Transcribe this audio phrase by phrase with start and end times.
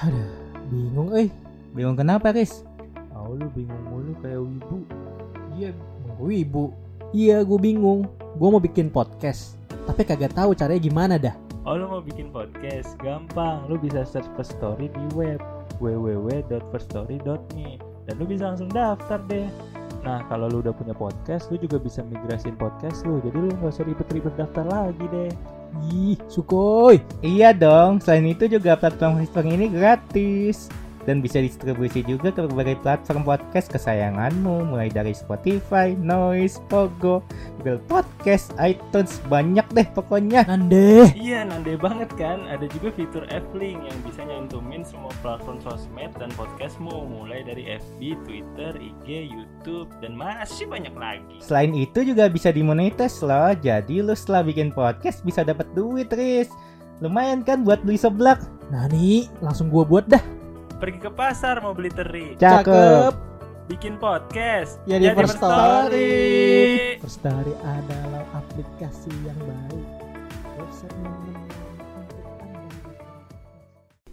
[0.00, 0.32] Aduh,
[0.72, 1.28] bingung eh.
[1.76, 2.64] Bingung kenapa, Riz?
[3.12, 4.78] Oh, lu bingung mulu kayak wibu.
[5.52, 5.70] Iya,
[6.16, 6.64] wibu.
[7.12, 8.08] Iya, gue bingung.
[8.40, 11.36] Gue mau bikin podcast, tapi kagak tahu caranya gimana dah.
[11.68, 12.96] Oh lu mau bikin podcast?
[13.04, 15.36] Gampang, lu bisa search First Story di web
[15.76, 17.76] www.firststory.me
[18.08, 19.52] dan lu bisa langsung daftar deh.
[20.00, 23.20] Nah kalau lu udah punya podcast, lu juga bisa migrasin podcast lu.
[23.20, 25.28] Jadi lu nggak usah ribet-ribet daftar lagi deh.
[25.90, 26.98] Ih, sukoi.
[27.22, 30.66] Iya dong, selain itu juga platform hosting ini gratis
[31.08, 37.24] dan bisa distribusi juga ke berbagai platform podcast kesayanganmu mulai dari Spotify, Noise, Pogo,
[37.60, 40.44] Google Podcast, iTunes, banyak deh pokoknya.
[40.48, 41.12] Nande.
[41.16, 42.44] Iya, nande banget kan?
[42.48, 48.00] Ada juga fitur F-Link yang bisa nyantumin semua platform sosmed dan podcastmu mulai dari FB,
[48.24, 51.36] Twitter, IG, YouTube, dan masih banyak lagi.
[51.44, 56.48] Selain itu juga bisa dimonetize loh, jadi lu setelah bikin podcast bisa dapat duit, Riz.
[57.00, 58.44] Lumayan kan buat beli seblak?
[58.68, 60.39] Nani, langsung gua buat dah.
[60.80, 63.12] Pergi ke pasar mau beli teri, Cakep.
[63.68, 64.80] bikin podcast.
[64.88, 66.16] Ya, di Jadi First Story.
[67.04, 69.86] First Story adalah aplikasi yang baik.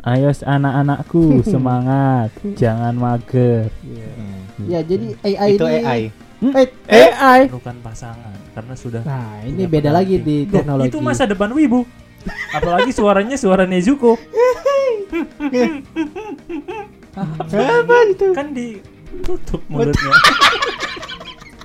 [0.04, 3.72] Ayo anak-anakku semangat, jangan mager.
[4.68, 6.02] Ya, jadi AI itu ini AI.
[6.52, 6.68] Eh,
[7.16, 7.42] AI.
[7.48, 9.08] Bukan pasangan, karena sudah.
[9.08, 10.52] Nah, ini beda lagi pendamping.
[10.52, 10.92] di teknologi.
[10.92, 11.88] itu masa depan wibu.
[12.54, 14.16] Apalagi suaranya suara Nezuko.
[17.18, 18.28] Apa itu?
[18.34, 20.14] Kan ditutup mulutnya.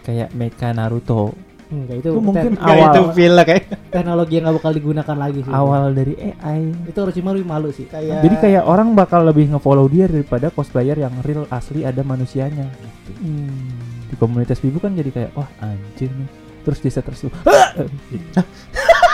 [0.02, 1.36] Kayak Mecha Naruto.
[1.72, 3.64] Enggak itu, Itu mungkin awal itu filler kayak.
[3.88, 5.52] teknologi yang nggak bakal digunakan lagi sih.
[5.52, 6.68] awal dari AI.
[6.84, 7.88] Itu Orochimaru malu sih.
[7.88, 12.68] Kayak Jadi kayak orang bakal lebih ngefollow dia daripada cosplayer yang real asli ada manusianya.
[12.68, 13.24] Gitu.
[13.24, 13.72] Hmm.
[14.12, 16.28] Di komunitas wibu kan jadi kayak wah anjir nih.
[16.60, 17.32] Terus di terus tuh.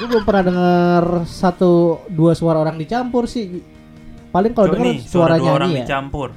[0.00, 1.72] Gue belum pernah denger satu
[2.08, 3.60] dua suara orang dicampur sih.
[4.30, 5.84] Paling kalau denger suara dua orang nyanyi ya.
[5.84, 6.28] dicampur.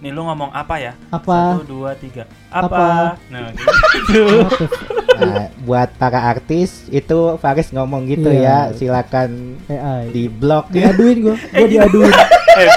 [0.00, 0.92] Nih lu ngomong apa ya?
[1.10, 1.60] Apa?
[1.60, 2.24] Satu, dua, tiga.
[2.48, 2.64] Apa?
[2.64, 2.86] Apa?
[3.28, 4.24] Nah, gitu.
[5.20, 8.72] Nah, buat para artis itu Faris ngomong gitu Iya.
[8.72, 10.08] ya, silakan AI.
[10.08, 11.76] di blog Diaduin gue, gue Eh, gitu.
[11.76, 12.08] diaduin.
[12.56, 12.68] eh,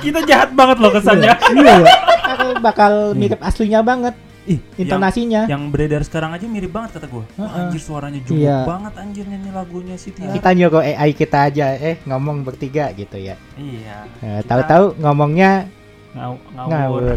[0.00, 1.36] kita jahat banget loh kesannya.
[1.52, 1.92] iya ya.
[2.32, 4.16] Aku bakal mirip aslinya banget
[4.46, 5.42] Ih, yang, intonasinya.
[5.44, 7.26] yang beredar sekarang aja mirip banget kata gua.
[7.34, 7.60] Wah, Heeh.
[7.66, 8.58] anjir suaranya jumbo Iya.
[8.62, 10.30] banget anjir nyanyi lagunya si Tiara.
[10.30, 13.34] Kita nyuruh AI kita aja eh ngomong bertiga gitu ya.
[13.54, 14.06] Iya.
[14.16, 15.66] Nah, Kita tahu-tahu ngomongnya
[16.12, 16.38] ngawur.
[16.54, 17.02] ngawur.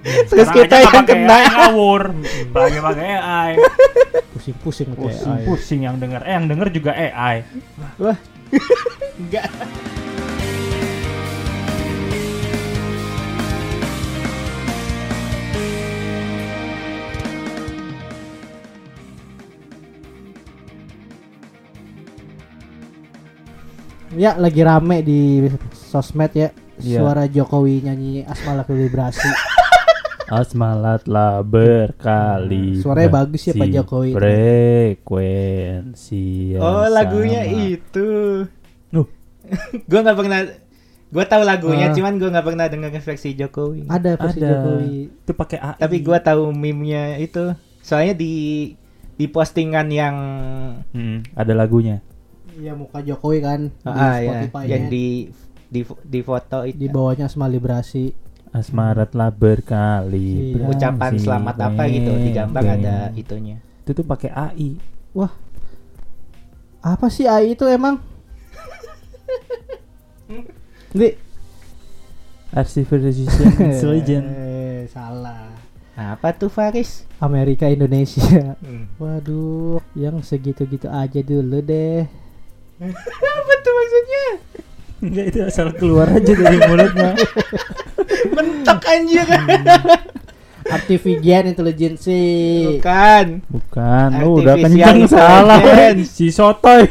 [0.00, 1.28] Terus Sekarang kita yang kena.
[1.30, 2.02] AI ngawur.
[2.50, 3.50] Pakai pakai AI.
[4.32, 5.44] Pusing-pusing pakai Pusing AI.
[5.44, 6.20] pusing yang denger.
[6.24, 7.44] Eh yang denger juga AI.
[9.20, 9.46] Enggak.
[24.10, 26.48] Ya lagi rame di sosmed ya.
[26.76, 26.98] Iya.
[26.98, 29.24] Suara Jokowi nyanyi Asmala Vibrasi.
[30.30, 32.78] Asmalatlah berkali.
[32.78, 34.10] Suaranya bagus ya, Pak Jokowi.
[35.00, 36.54] Frekuensi.
[36.54, 37.58] yang Oh, lagunya sama.
[37.68, 38.08] itu.
[38.90, 39.06] Nuh.
[39.90, 40.40] gua nggak pernah
[41.10, 41.92] Gua tahu lagunya, Ah.
[41.92, 43.84] cuman gua nggak pernah dengar versi Jokowi.
[43.84, 44.48] Ada versi Ada.
[44.48, 44.94] Jokowi.
[45.18, 45.76] Itu pakai AI.
[45.76, 47.52] Tapi gua tahu meme-nya itu.
[47.80, 48.32] Soalnya di
[49.12, 50.14] di postingan yang
[50.88, 52.00] Hmm, ada lagunya.
[52.60, 54.90] Iya muka Jokowi kan di ah ya, Spotify yang ya.
[54.92, 55.06] di
[55.70, 58.12] di di foto itu di bawahnya Asmala Vibrasi.
[58.50, 60.52] Asmaratlah berkali.
[60.52, 60.68] Iya.
[60.68, 62.72] ucapan selamat apa gitu di gambar beng.
[62.82, 63.56] ada itunya.
[63.86, 64.76] Itu tuh pakai AI.
[66.84, 67.96] Apa sih AI itu emang?
[70.98, 71.14] Di
[72.50, 74.26] Artificial Intelligence.
[74.50, 75.54] Eh, salah.
[75.94, 77.04] Apa tuh Faris?
[77.20, 78.56] Amerika Indonesia.
[78.64, 78.88] Hmm.
[78.96, 82.08] Waduh, yang segitu-gitu aja dulu deh.
[83.36, 84.26] Apa tuh maksudnya?
[85.00, 87.12] Enggak itu asal keluar aja dari mulutnya.
[88.36, 89.28] Mentok anjir.
[90.64, 92.08] Artificial Intelligence.
[92.80, 93.26] Bukan.
[93.48, 95.60] Bukan, lu udah Artificial kenceng salah.
[96.04, 96.88] Si sotoy.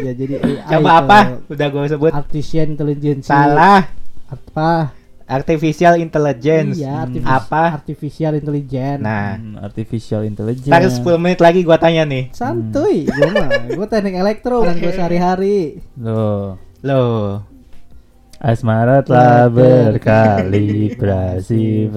[0.00, 1.18] Ya jadi AI Coba apa?
[1.48, 2.12] Udah gue sebut.
[2.16, 3.28] Artificial Intelligence.
[3.28, 3.92] Salah.
[4.32, 4.95] Apa?
[5.26, 6.76] Artificial intelligence.
[6.76, 7.02] Iya, Hmm.
[7.02, 7.62] artific- Apa?
[7.74, 9.00] Artificial Intelligence.
[9.00, 10.66] Nah, Hmm, artificial intelligence.
[10.66, 12.28] ntar 10 menit lagi gua tanya nih.
[12.30, 15.80] Santuy, gua mah, gua teknik elektro kan gua sehari-hari.
[15.96, 17.42] Loh, Loh,
[18.38, 21.88] asmara telah berkalibrasi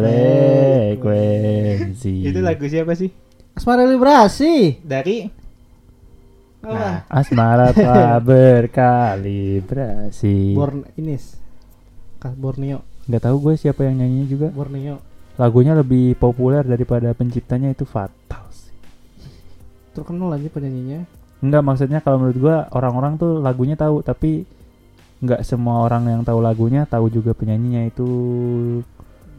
[0.99, 2.13] frekuensi.
[2.23, 3.09] itu lagu siapa sih?
[3.51, 4.77] Asmara Vibrasi.
[4.81, 5.29] Dari
[6.59, 7.07] Apa?
[7.07, 10.51] Asmara telah berkalibrasi.
[10.51, 11.39] Born Inis.
[12.19, 14.47] Borneo, Gak tahu gue siapa yang nyanyinya juga.
[14.49, 15.01] Borneo.
[15.35, 18.69] Lagunya lebih populer daripada penciptanya itu fatal sih.
[19.91, 21.09] Terkenal aja penyanyinya.
[21.39, 24.43] Enggak maksudnya kalau menurut gua orang-orang tuh lagunya tahu tapi
[25.19, 28.07] nggak semua orang yang tahu lagunya tahu juga penyanyinya itu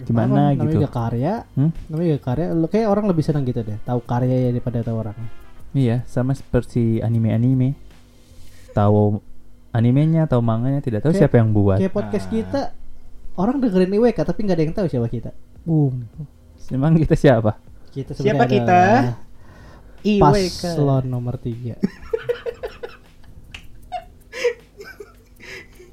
[0.01, 0.73] Gimana namanya gitu?
[0.77, 1.73] juga karya Hmm?
[1.87, 5.17] namanya juga karya kayak orang lebih senang gitu deh tahu karya ya daripada tahu orang
[5.73, 7.77] iya sama seperti anime-anime
[8.73, 9.21] tahu
[9.71, 12.33] animenya tahu manganya tidak tahu Kayak- siapa yang buat kayak podcast Ah.
[12.33, 12.61] kita
[13.41, 15.31] orang dengerin IWK tapi nggak ada yang tahu siapa kita
[15.65, 16.05] boom
[16.69, 17.57] emang kita siapa
[17.91, 18.81] kita Siapa kita?
[20.01, 20.23] IWK.
[20.23, 21.77] paslon nomor tiga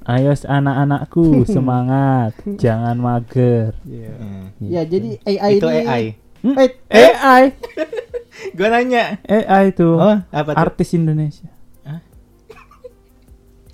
[0.07, 2.31] ayo anak-anakku semangat
[2.63, 4.49] jangan mager Hmm.
[4.63, 6.03] ya jadi AI Itu ini AI.
[6.39, 6.55] Hmm?
[6.57, 7.43] Eh, AI
[8.57, 9.17] Gua nanya.
[9.25, 10.57] AI tuh Oh, apa tuh?
[10.59, 11.49] artis Indonesia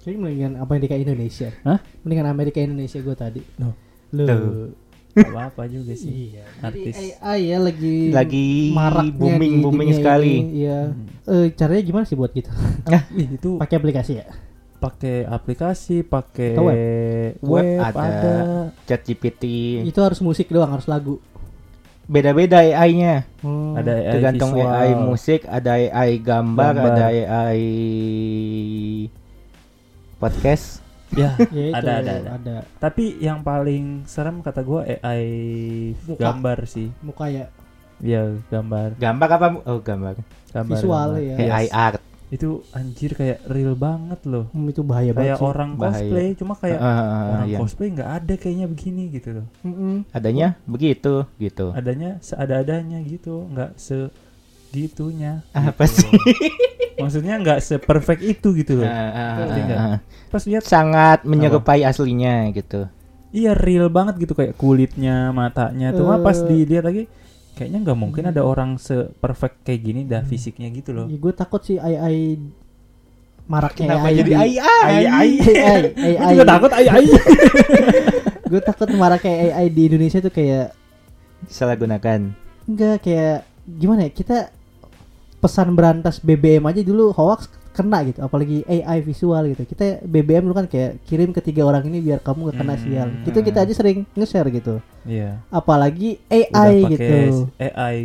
[0.03, 1.79] Kayaknya mendingan apa yang kayak Indonesia Hah?
[2.01, 3.73] mendingan Amerika Indonesia gue tadi Loh.
[4.11, 4.27] Loh.
[4.27, 4.69] Tuh.
[5.15, 6.44] apa apa juga sih Iya.
[6.59, 10.33] artis Jadi AI ya lagi Lagi maraknya booming- di booming sekali.
[10.33, 10.50] ini.
[10.59, 10.79] Iya.
[11.23, 12.50] Eh, caranya gimana sih buat gitu?
[13.13, 14.27] Ih, itu Pakai aplikasi ya?
[14.75, 18.03] pakai aplikasi pakai Atau web, Web ada.
[18.03, 18.35] ada.
[18.83, 19.44] Chat GPT.
[19.81, 21.23] Itu harus musik doang, harus lagu.
[22.03, 23.23] Beda-beda AI-nya.
[23.39, 23.79] Hmm.
[23.79, 24.67] ada AI Tergantung visual.
[24.67, 26.91] AI musik, ada AI gambar, Gambar.
[26.91, 27.63] ada AI
[30.23, 30.79] podcast.
[31.11, 32.55] ya Ya, itu, ada, ada ada ada.
[32.79, 35.23] tapi yang paling serem kata gua AI
[36.01, 36.17] Muka.
[36.23, 37.45] gambar sih Muka ya
[37.99, 39.47] ya gambar Gambar apa?
[39.63, 40.15] Oh, gambar.
[40.49, 41.21] gambar visual gambar.
[41.21, 41.35] ya.
[41.51, 41.71] AI Yes.
[41.71, 42.01] art.
[42.29, 45.45] itu anjir kayak real banget loh Hmm, itu bahaya kayak banget sih.
[45.45, 45.93] orang Bahaya.
[45.93, 46.89] cosplay cuma kayak ah,
[47.29, 47.57] orang iya.
[47.61, 49.95] cosplay nggak ada kayaknya begini gitu loh Mm-mm.
[50.09, 51.69] Adanya begitu, gitu.
[51.71, 53.77] adanya seada-adanya gitu nggak
[54.73, 56.01] segitunya Apa gitu.
[56.01, 56.09] sih?
[57.01, 59.77] maksudnya nggak seperfect itu gitu loh ah, nggak?
[59.77, 59.97] ah.
[60.27, 62.89] pas lihat Sangat menyerupai aslinya gitu.
[63.29, 66.45] iya real banget gitu kayak kulitnya matanya cuma pas Eh.
[66.47, 67.05] dilihat lagi
[67.53, 71.61] kayaknya nggak mungkin ada orang seperfect kayak gini dah fisiknya gitu loh Ya, gue takut
[71.61, 72.41] sih AI
[73.43, 74.51] maraknya Kenapa AI jadi di- AI?
[74.57, 75.29] AI AI
[75.93, 77.05] AI Gua juga takut AI AI
[78.49, 80.73] gue takut maraknya AI di Indonesia tuh kayak
[81.45, 82.31] Salah gunakan.
[82.63, 84.37] enggak kayak gimana ya kita
[85.43, 89.65] pesan berantas BBM aja dulu hoax kena gitu apalagi AI visual gitu.
[89.65, 92.83] Kita BBM dulu kan kayak kirim ke tiga orang ini biar kamu gak kena Hmm.
[92.85, 93.07] sial.
[93.25, 94.77] itu kita aja sering nge-share gitu.
[95.03, 95.41] Iya.
[95.49, 97.37] Apalagi udah AI pakai gitu.
[97.57, 97.95] AI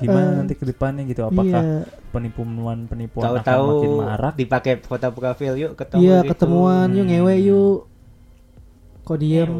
[0.00, 1.22] gimana nanti ke depannya gitu?
[1.22, 1.84] Apakah iya.
[2.08, 4.32] penipuan penipuan akan Tahu-tahu makin marak?
[4.34, 6.30] dipakai foto profil yuk ketemu iya gitu.
[6.32, 7.10] ketemuan yuk Hmm.
[7.12, 7.78] ngewe yuk.
[9.04, 9.50] Kok diem?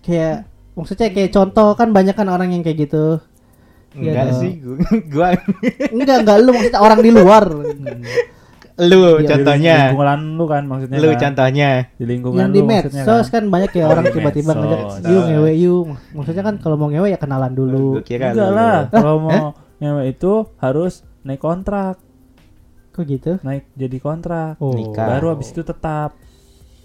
[0.00, 0.36] Kayak
[0.74, 3.24] maksudnya kayak contoh kan banyak kan orang yang kayak gitu
[3.94, 4.40] Enggak dong.
[4.40, 4.76] sih, gua,
[5.12, 5.28] gua
[5.88, 7.44] enggak enggak lu maksudnya orang di luar.
[8.74, 9.74] Lu Iya, contohnya.
[9.78, 11.18] di lingkungan lu kan maksudnya Lu kan?
[11.22, 11.70] contohnya.
[11.94, 15.22] di lingkungan yang lu di maksudnya medsos kan banyak ya Oh, orang tiba-tiba ngajak yuk
[15.24, 18.02] ngewe yuk maksudnya kan kalau mau ngewe ya kenalan dulu.
[18.02, 19.46] Enggak lah kalau mau
[19.76, 20.92] nyewa itu harus
[21.22, 22.02] naik kontrak.
[22.90, 23.32] Kok gitu?
[23.40, 24.58] Naik jadi kontrak.
[24.58, 24.74] Oh.
[24.74, 25.06] Nikah.
[25.08, 26.18] baru habis itu tetap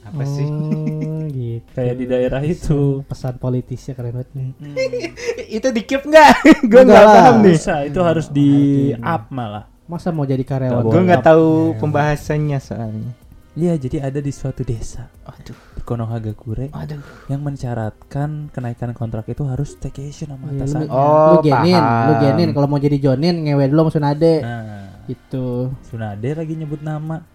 [0.10, 0.46] Apa sih?
[0.46, 4.76] Oh, gitu kayak di daerah itu pesan politisnya keren banget nih Hmm.
[5.58, 6.34] itu di keep enggak?
[6.66, 7.16] gua Enggak enggak lah.
[7.16, 7.54] paham nih.
[7.54, 11.04] bisa itu harus di Harus di- up malah masa mau jadi karyawan Nggak Gua boleh.
[11.04, 11.78] enggak tahu Iya.
[11.80, 13.12] pembahasannya soalnya.
[13.52, 17.02] Iya, jadi ada di suatu desa Aduh, di Konohagakure aduh.
[17.28, 20.90] yang mencaratkan kenaikan kontrak itu harus staycation sama Iya, lu, atasannya.
[20.90, 22.06] Oh, lu genin paham.
[22.06, 26.80] lu genin kalau mau jadi jonin ngewe dulu sama Sunade Nah, gitu Tsunade lagi nyebut
[26.80, 27.26] nama.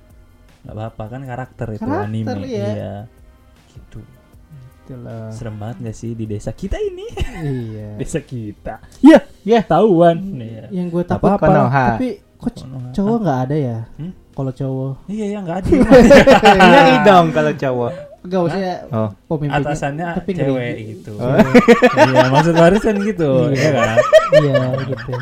[0.64, 2.34] Nggak apa-apa kan karakter itu Karakter, anime.
[2.42, 2.66] iya.
[2.66, 2.94] Iya.
[3.68, 4.00] Gitu.
[4.76, 7.08] itulah Serem banget gak sih di desa kita ini?
[7.64, 8.84] iya desa kita.
[9.00, 10.20] Iya, ya tahuan.
[10.34, 10.68] Iya.
[10.70, 11.46] yang gue takut apa-apa.
[11.46, 11.84] Konoha.
[11.94, 12.88] tapi kok Konoha.
[12.90, 14.12] cowok nggak ada ya Hmm?
[14.30, 15.68] kalau cowok Iya, ya nggak ada.
[16.60, 17.92] Ngeri dong kalau cowok.
[18.20, 19.08] Enggak maksudnya Oh.
[19.26, 20.44] pemimpinnya Atasannya tapi ngeri.
[20.46, 21.12] cewek gitu.
[21.14, 21.32] Oh.
[22.04, 23.96] Iya, maksud Waris kan gitu, ya kan?
[24.34, 25.12] iya gitu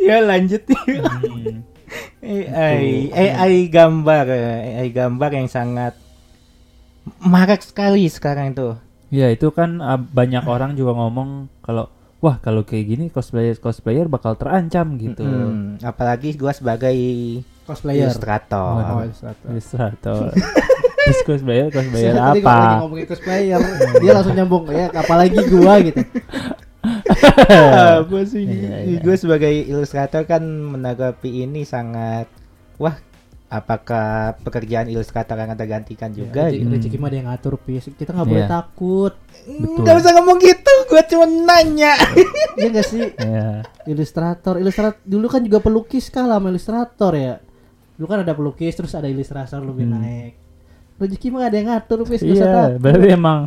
[0.00, 0.62] ya lanjut.
[0.68, 1.64] Hmm.
[2.22, 5.94] AI, AI gambar, AI gambar yang sangat
[7.22, 8.76] marak sekali sekarang itu.
[9.08, 11.88] Ya itu kan uh, banyak orang juga ngomong kalau
[12.20, 15.24] wah kalau kayak gini cosplayer cosplayer bakal terancam gitu.
[15.24, 16.92] Hmm, apalagi gua sebagai
[17.64, 18.84] cosplayer ilustrator.
[18.84, 19.48] Oh, ilustrator.
[19.48, 20.22] Ilustrator.
[21.08, 22.84] Terus cosplayer cosplayer Tadi apa?
[22.84, 23.60] ngomongin cosplayer
[23.96, 26.04] dia langsung nyambung ya apalagi gua gitu
[27.98, 28.44] Apa sih?
[28.44, 28.98] Iya, iya.
[28.98, 32.28] Gue sebagai ilustrator kan menanggapi ini sangat
[32.76, 32.94] wah
[33.48, 36.68] apakah pekerjaan ilustrator akan tergantikan juga rezeki, gitu.
[36.70, 38.52] rezeki mah ada yang ngatur pis kita nggak boleh Iya.
[38.52, 39.14] takut
[39.48, 39.82] Betul.
[39.82, 41.96] Gak usah ngomong gitu, gue cuma nanya.
[42.54, 43.64] ya nggak sih Ya.
[43.84, 47.34] ilustrator ilustrator dulu kan juga pelukis kalah sama ilustrator ya
[47.96, 49.96] dulu kan ada pelukis terus ada ilustrator lebih Hmm.
[49.96, 50.32] naik
[50.98, 52.72] rezeki mah nggak ada yang ngatur pis nggak Iya, takut.
[52.78, 53.38] berarti emang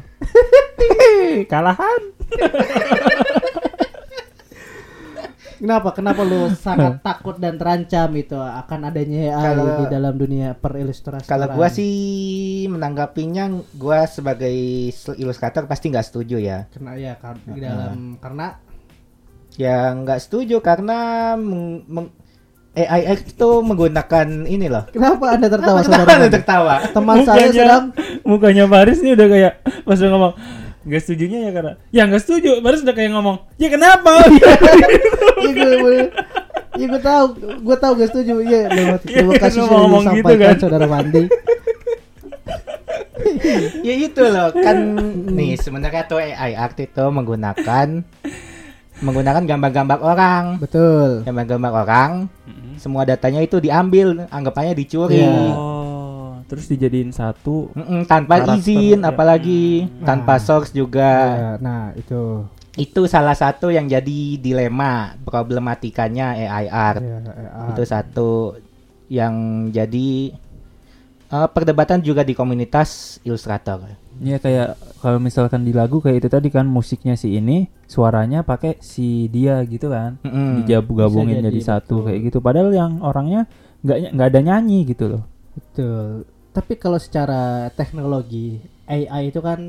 [1.53, 2.01] kalahan.
[5.61, 5.93] Kenapa?
[5.93, 11.23] Kenapa lu sangat takut dan terancam itu akan adanya AI Kalau- di dalam dunia perilustrasi?
[11.23, 11.93] Kalau gua sih
[12.65, 14.49] menanggapinya gua sebagai
[15.15, 16.65] ilustrator pasti nggak setuju ya.
[16.67, 18.57] kena ya kar- di dalam karena
[19.53, 20.97] Ya nggak setuju karena
[21.35, 22.13] meng- meng-
[22.71, 24.87] AI itu menggunakan ini loh.
[24.87, 26.15] kenapa Anda tertawa Kenapa saudara?
[26.17, 26.75] Anda tertawa?
[26.89, 27.85] Teman saya Mukanya- sedang
[28.23, 29.53] Mukanya Baris nih udah kayak
[29.83, 30.33] pas ngomong
[30.81, 34.25] Gak setujunya ya karena Ya gak setuju Baris udah kayak ngomong Ya kenapa
[35.45, 35.95] Iya gue
[36.71, 37.25] Iya gue tahu,
[37.61, 38.33] gue tahu gak setuju.
[38.41, 40.57] Iya, terima terima Iya, kasih sudah mau ngomong gitu disampaikan kan.
[40.57, 41.23] saudara Mandi.
[43.81, 44.77] ya itu loh kan
[45.29, 47.87] nih sebenarnya tuh AI art itu menggunakan
[48.97, 51.21] menggunakan gambar-gambar orang Betul.
[51.21, 52.11] gambar-gambar orang
[52.77, 55.53] semua datanya itu diambil anggapannya dicuri Iya.
[55.53, 55.80] Oh
[56.51, 59.15] Terus dijadiin satu Mm-mm, tanpa Karakter, izin ya.
[59.15, 60.03] apalagi Hmm.
[60.03, 60.43] tanpa Nah.
[60.43, 62.43] source juga Ya, nah, itu.
[62.75, 67.19] itu salah satu yang jadi dilema problematikanya AI art Ya,
[67.71, 68.59] itu satu
[69.07, 70.35] yang jadi
[71.31, 73.79] eh, perdebatan juga di komunitas ilustrator
[74.19, 78.75] Ya kayak kalau misalkan di lagu kayak itu tadi kan musiknya si ini suaranya pakai
[78.83, 80.59] si dia gitu kan Mm-mm.
[80.59, 82.07] digabung-gabungin Bisa jadi, jadi, satu betul.
[82.11, 83.47] kayak gitu padahal yang orangnya
[83.87, 86.23] nggak nggak ada nyanyi gitu loh Betul.
[86.51, 89.59] Tapi kalau secara teknologi AI itu kan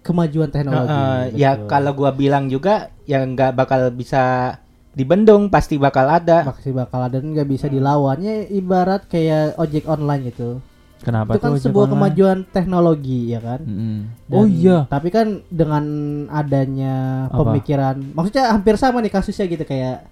[0.00, 0.88] kemajuan teknologi.
[0.88, 1.68] Heeh, ya betul.
[1.68, 4.56] kalau gua bilang juga yang nggak bakal bisa
[4.90, 10.34] dibendung pasti bakal ada Maksi bakal ada dan nggak bisa dilawannya ibarat kayak ojek online
[10.34, 10.58] gitu.
[11.00, 11.92] kenapa itu kan sebuah online?
[11.96, 13.60] kemajuan teknologi ya kan.
[13.64, 13.96] Mm-mm.
[14.28, 15.84] Dan- oh iya Tapi kan dengan
[16.28, 17.52] adanya Apa?
[17.52, 20.04] pemikiran, maksudnya hampir sama nih kasusnya gitu kayak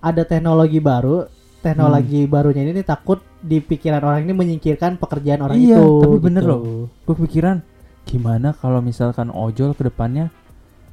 [0.00, 1.28] ada teknologi baru,
[1.60, 2.30] teknologi Hmm.
[2.30, 5.88] barunya ini takut di pikiran orang ini menyingkirkan pekerjaan orang Iya, itu.
[6.00, 6.50] tapi bener gitu.
[6.50, 6.60] loh.
[6.98, 7.56] gue kepikiran
[8.02, 10.32] gimana kalau misalkan ojol ke depannya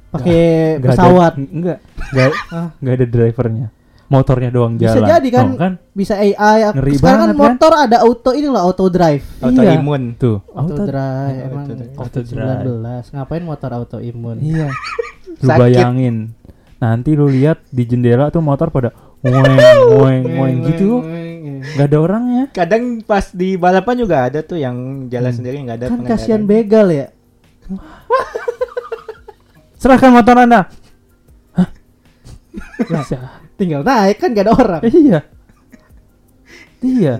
[0.08, 0.40] Pakai
[0.74, 1.78] nggak ada- pesawat enggak
[2.10, 2.96] nggak Ah.
[2.96, 3.68] ada drivernya
[4.08, 5.46] motornya doang Bisa jalan jadi kan.
[5.46, 6.72] Oh, kan bisa AI.
[6.72, 7.36] Ngeri Sekarang kan banget kan?
[7.36, 9.20] motor ada auto ini loh, auto drive.
[9.38, 11.92] autoimun tuh Auto, auto drive Auto emang drive.
[11.92, 12.64] auto Auto drive.
[12.64, 14.68] 19 ngapain motor autoimun iya
[15.44, 16.16] lu bayangin
[16.78, 19.34] nanti lu lihat di jendela tuh motor pada weng
[19.98, 21.02] weng weng gitu.
[21.58, 22.44] nggak ada orangnya.
[22.50, 24.76] Kadang pas di balapan juga ada tuh yang
[25.08, 25.38] jalan Hmm.
[25.42, 27.06] sendiri nggak ada kan kasihan begal ya.
[29.78, 30.66] Serahkan motor anda.
[31.54, 31.68] Hah?
[32.82, 33.18] Bisa.
[33.54, 34.82] tinggal naik kan gak ada orang.
[34.86, 35.18] Iya.
[36.78, 37.14] Iya.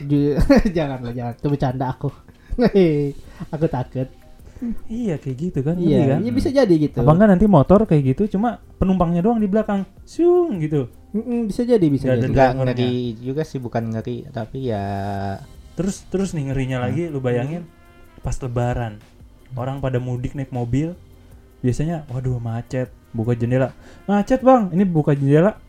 [0.00, 0.40] Ju-
[0.76, 1.34] jangan lah jangan.
[1.36, 2.08] Itu bercanda aku.
[3.48, 4.08] Aku takut.
[4.88, 5.76] Iya kayak gitu kan.
[5.76, 6.18] Iya ngerti kan?
[6.22, 7.00] iya bisa jadi gitu.
[7.00, 9.84] Apa enggak nanti motor kayak gitu cuma penumpangnya doang di belakang.
[10.04, 14.24] Sung gitu Mm-mm, bisa jadi bisa Nggak ada jadi nggak ngeri juga sih bukan ngeri
[14.32, 14.84] tapi ya
[15.72, 17.68] terus terus nih ngerinya lagi lu bayangin
[18.20, 18.96] pas lebaran
[19.52, 20.96] orang pada mudik naik mobil
[21.60, 23.76] biasanya waduh macet buka jendela.
[24.04, 25.60] Macet bang ini buka jendela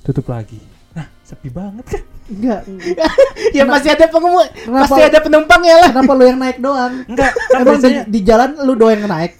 [0.00, 0.56] tutup lagi.
[0.90, 2.02] Nah sepi banget kan?
[2.30, 2.60] Enggak
[3.56, 5.88] ya masih ada pengemudi pasti ada penumpang ya lah.
[5.92, 6.92] Kenapa lu yang naik doang?
[7.06, 9.32] Enggak kan emang di, biasanya di jalan lu doang yang naik?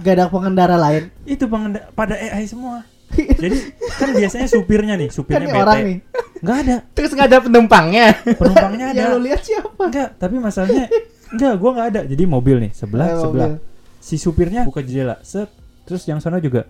[0.00, 1.10] Gak ada pengendara lain?
[1.26, 2.86] Itu pengenda- pada AI semua
[3.42, 3.56] jadi
[3.96, 5.62] kan biasanya supirnya nih kan supirnya bete.
[5.62, 5.96] orang nih.
[6.42, 6.76] Nggak ada.
[6.92, 8.06] Terus nggak ada penumpangnya.
[8.34, 9.00] Penumpangnya ada.
[9.00, 9.82] ya lu lihat siapa?
[9.88, 10.86] Enggak tapi masalahnya
[11.30, 12.00] enggak gua nggak ada.
[12.04, 13.50] Jadi mobil nih sebelah Eh, sebelah.
[13.54, 13.62] Mobil.
[14.00, 15.48] si supirnya buka jendela set.
[15.86, 16.66] Terus yang sana juga.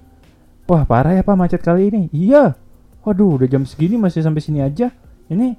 [0.66, 2.02] Wah parah ya pak macet kali ini.
[2.12, 2.52] Iya.
[3.02, 4.92] Waduh udah jam segini masih sampai sini aja.
[5.26, 5.56] Ini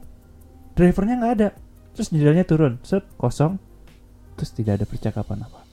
[0.73, 1.49] drivernya nggak ada.
[1.93, 3.57] Terus jendelanya turun set kosong.
[4.37, 5.65] Terus tidak ada percakapan apa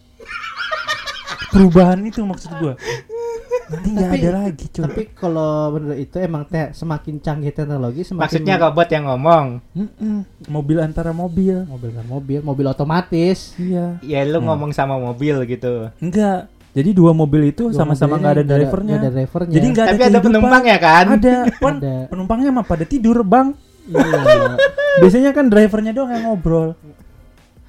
[1.51, 2.75] perubahan itu maksud gua
[3.67, 4.83] nanti nggak Tapi- ada lagi cuy.
[4.83, 9.47] tapi kalau menurut itu emang te- semakin canggih teknologi semakin maksudnya robot yang ngomong.
[9.73, 10.17] Mm-mm.
[10.47, 11.65] mobil antara mobil.
[11.65, 13.57] Mobil kan mobil mobil otomatis.
[13.57, 13.99] Iya.
[14.01, 14.47] Ya lu Hmm.
[14.47, 15.89] ngomong sama mobil gitu.
[15.97, 18.97] Enggak jadi dua mobil itu Dua sama-sama nggak ada drivernya.
[18.99, 19.53] ada drivernya.
[19.53, 21.07] Jadi nggak ada tapi ada penumpang ya kan?
[21.15, 21.37] Ada.
[21.63, 21.95] Pan, Ada.
[22.09, 23.55] penumpangnya mah pada tidur bang.
[23.87, 24.59] Iya.
[25.01, 26.75] Biasanya kan drivernya doang yang ngobrol.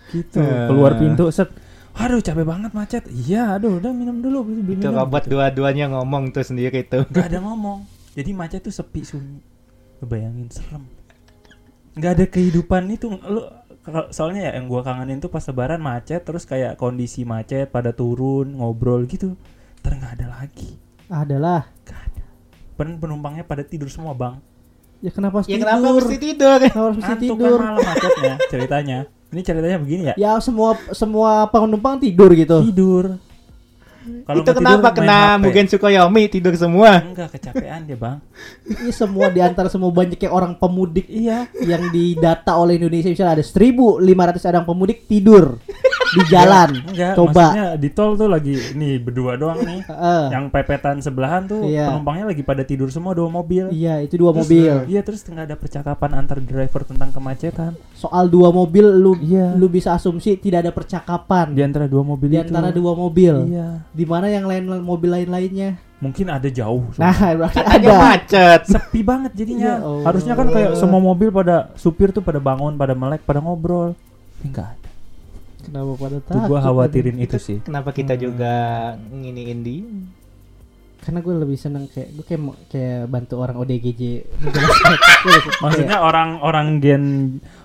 [0.08, 0.38] Gitu.
[0.38, 0.66] Eh.
[0.66, 1.50] keluar pintu set
[1.96, 3.04] aduh capek banget macet.
[3.08, 4.94] Iya aduh udah minum dulu beli itu minum.
[4.96, 7.08] robot dua-duanya ngomong tuh sendiri tuh.
[7.08, 7.88] Nggak ada ngomong.
[8.14, 9.40] Jadi macet tuh sepi sunyi.
[10.00, 10.84] Lu bayangin serem.
[11.96, 13.08] Nggak ada kehidupan itu.
[13.10, 13.42] Lu
[13.82, 17.92] kalau- soalnya ya yang gua kangenin tuh pas lebaran macet terus kayak kondisi macet pada
[17.92, 19.40] turun ngobrol gitu.
[19.80, 20.76] Terus nggak ada lagi.
[21.08, 21.64] Adalah.
[21.86, 22.24] Nggak ada.
[22.76, 24.36] Pen- penumpangnya pada tidur semua bang.
[25.00, 25.68] Ya kenapa harus ya tidur?
[25.70, 26.58] kenapa mesti tidur?
[26.60, 27.58] Kenapa harus mesti Ngantuk tidur?
[27.60, 29.00] kan malam macetnya ceritanya
[29.36, 30.16] ini ceritanya begini ya?
[30.16, 32.64] Ya semua semua penumpang tidur gitu.
[32.72, 33.20] Tidur.
[34.06, 35.42] Kalau itu tidur, kenapa main kena HP.
[35.42, 37.02] Mugen Tsukuyomi tidur semua?
[37.02, 38.18] Enggak kecapean dia bang.
[38.64, 41.50] Ini semua di antara semua banyaknya orang pemudik iya.
[41.60, 43.10] yang didata oleh Indonesia.
[43.10, 45.58] Misalnya ada 1500 orang pemudik tidur
[46.16, 46.70] di jalan.
[46.82, 47.30] Enggak, Coba.
[47.36, 49.80] maksudnya di tol tuh lagi nih berdua doang nih.
[49.92, 50.24] Heeh.
[50.32, 51.92] yang pepetan sebelahan tuh Iya.
[51.92, 53.68] penumpangnya lagi pada tidur semua dua mobil.
[53.70, 54.74] Iya, itu dua Terus- mobil.
[54.88, 57.72] Iya, terus nggak ada percakapan antar driver tentang kemacetan.
[57.94, 59.52] Soal dua mobil lu Iya.
[59.54, 62.48] lu bisa asumsi tidak ada percakapan Di antara dua mobil di itu.
[62.48, 63.52] antara dua mobil.
[63.52, 63.84] Iya.
[63.92, 65.76] Di mana yang lain mobil lain-lainnya?
[65.96, 66.92] Mungkin ada jauh.
[66.96, 67.92] Nah, berarti ada.
[67.98, 68.62] macet.
[68.68, 69.66] sepi banget jadinya.
[69.66, 70.04] Ya Allah.
[70.06, 73.96] Harusnya kan kayak semua mobil pada supir tuh pada bangun, pada melek, pada ngobrol.
[74.44, 74.76] Enggak.
[75.66, 76.48] Kenapa pada Tuh takut?
[76.48, 77.58] gua khawatirin itu sih.
[77.60, 78.54] Kenapa kita juga
[79.08, 79.78] nginiin di?
[80.98, 84.02] Karena gue lebih seneng kayak gue kayak mau- kayak bantu orang ODGJ.
[85.64, 87.06] Maksudnya orang-orang gen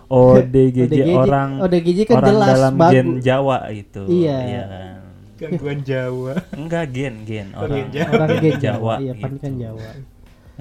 [0.07, 2.92] ODGJ, orang ODGJ kan orang jelas dalam bagus.
[2.92, 4.02] gen Jawa itu.
[4.07, 4.38] Iya.
[4.62, 4.97] kan.
[5.38, 6.33] Gangguan Jawa.
[6.52, 8.12] Enggak gen gen orang gen Jawa.
[8.12, 8.95] orang gen Jawa.
[8.99, 9.23] Iya, gitu.
[9.23, 9.88] pan kan Jawa.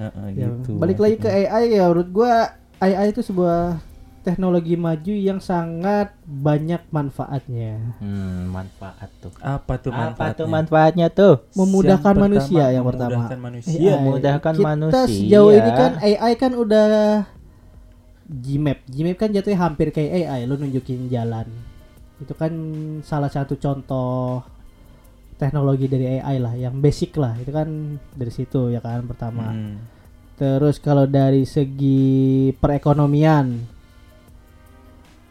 [0.00, 0.72] Heeh, Ya, gitu.
[0.74, 1.28] balik lagi ke.
[1.28, 2.32] AI ya menurut gua
[2.78, 3.76] AI itu sebuah
[4.20, 7.96] teknologi maju yang sangat banyak manfaatnya.
[7.98, 9.32] Hmm, manfaat tuh.
[9.40, 10.36] apa tuh Apa manfaatnya?
[10.36, 11.34] tuh manfaatnya tuh?
[11.56, 13.10] Memudahkan Yang manusia pertama, yang pertama.
[13.16, 13.78] memudahkan manusia.
[13.80, 15.04] Iya, memudahkan Kita manusia.
[15.08, 16.86] sejauh ini kan AI kan udah
[18.30, 18.78] Gmap.
[18.86, 21.50] Gmap kan jatuhnya hampir kayak AI, lu nunjukin jalan.
[22.22, 22.52] Itu kan
[23.02, 24.44] salah satu contoh
[25.34, 27.34] teknologi dari AI lah, yang basic lah.
[27.40, 29.50] Itu kan dari situ ya kan pertama.
[29.50, 29.82] Hmm.
[30.38, 33.79] Terus kalau dari segi perekonomian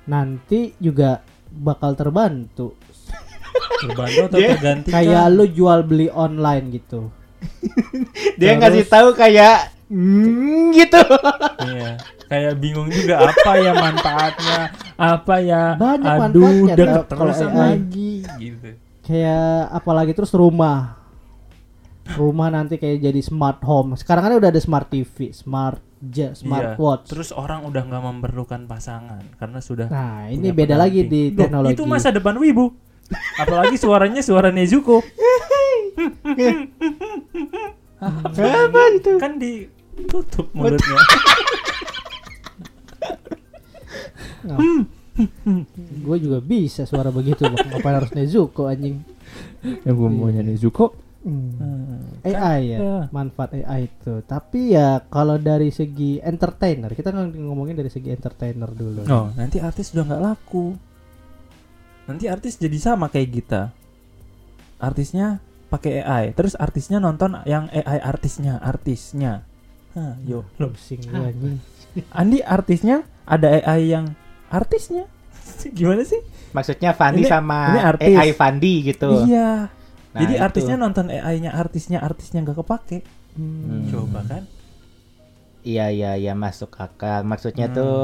[0.10, 1.22] nanti juga
[1.54, 2.74] bakal terbantu.
[3.80, 4.94] Terbantu atau Dia tergantikan?
[4.98, 7.14] Kayak lu jual beli online gitu.
[8.42, 11.02] Dia Terus- ngasih tahu kayak mm, gitu.
[11.64, 11.92] Iya.
[12.30, 14.60] Kayak bingung juga apa ya manfaatnya,
[14.94, 15.64] apa ya.
[15.82, 17.58] Banyak Aduh, manfaatnya deket AI.
[17.58, 18.70] lagi gitu.
[19.02, 20.99] Kayak apalagi terus rumah.
[22.20, 23.96] Rumah nanti kayak jadi smart home.
[23.96, 26.80] Sekarang kan udah ada smart TV, smart ja, smart Iya.
[26.80, 27.08] watch.
[27.08, 31.80] Terus orang udah nggak memerlukan pasangan karena sudah Nah, ini beda lagi di teknologi.
[31.80, 32.76] Itu masa depan wibu.
[33.40, 35.00] Apalagi suaranya suara Nezuko.
[38.00, 39.12] Apa itu?
[39.18, 41.00] Kan ditutup mulutnya.
[46.00, 47.60] Gue juga bisa suara begitu, Bang.
[47.60, 49.04] Ngapain harus Nezuko anjing?
[49.60, 50.96] ya gue maunya Nezuko.
[51.20, 52.00] Hmm.
[52.22, 52.98] AI ya, Ya.
[53.10, 54.24] manfaat AI itu.
[54.24, 59.04] Tapi ya kalau dari segi entertainer, kita ng- ngomongin dari segi entertainer dulu.
[59.06, 60.80] Oh, nanti artis udah nggak laku.
[62.06, 63.62] Nanti artis jadi sama kayak kita.
[64.78, 69.44] Artisnya pakai AI, terus artisnya nonton yang AI artisnya, artisnya.
[69.92, 70.72] Hah, yo, lo.
[70.72, 71.60] Anjing.
[72.10, 74.06] Andi artisnya ada AI yang
[74.48, 75.04] artisnya.
[75.78, 76.22] Gimana sih?
[76.50, 78.16] Maksudnya Fandi Ini- sama ini artis.
[78.16, 79.28] AI Fandi gitu.
[79.28, 79.68] Iya.
[80.10, 80.44] Nah, jadi itu.
[80.44, 83.06] artisnya nonton AI-nya, artisnya, artisnya nggak kepake.
[83.38, 83.86] Hmm.
[83.88, 84.44] Coba kan?
[85.62, 87.22] Iya iya iya masuk akal.
[87.22, 87.76] Maksudnya Hmm.
[87.78, 88.00] tuh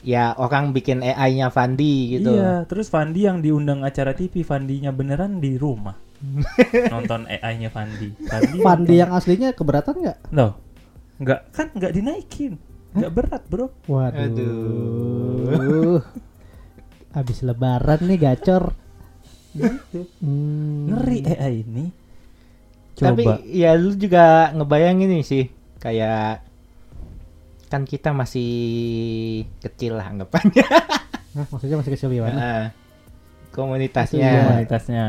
[0.00, 2.32] ya orang bikin AI-nya Fandi gitu.
[2.32, 5.98] Iya, terus Fandi yang diundang acara TV, Fandinya beneran di rumah.
[6.94, 8.10] nonton AI-nya Fandi.
[8.58, 10.18] Fandi, yang aslinya keberatan nggak?
[10.32, 10.56] Loh,
[11.20, 12.58] nggak kan nggak dinaikin,
[12.90, 13.70] nggak berat bro.
[13.86, 14.24] Waduh.
[14.24, 16.00] Aduh.
[17.16, 18.72] Habis lebaran nih gacor.
[19.54, 20.00] Gitu.
[20.20, 20.92] Hmm.
[20.92, 21.84] Ngeri AI ini.
[22.98, 23.38] Tapi Coba.
[23.46, 25.44] ya lu juga ngebayangin nih sih
[25.78, 26.42] kayak
[27.70, 28.50] kan kita masih
[29.62, 30.66] kecil lah anggapannya.
[31.36, 32.34] Hah, maksudnya masih kecil gimana?
[32.34, 32.64] Heeh.
[33.48, 34.30] Itu komunitasnya.
[34.48, 35.06] komunitasnya.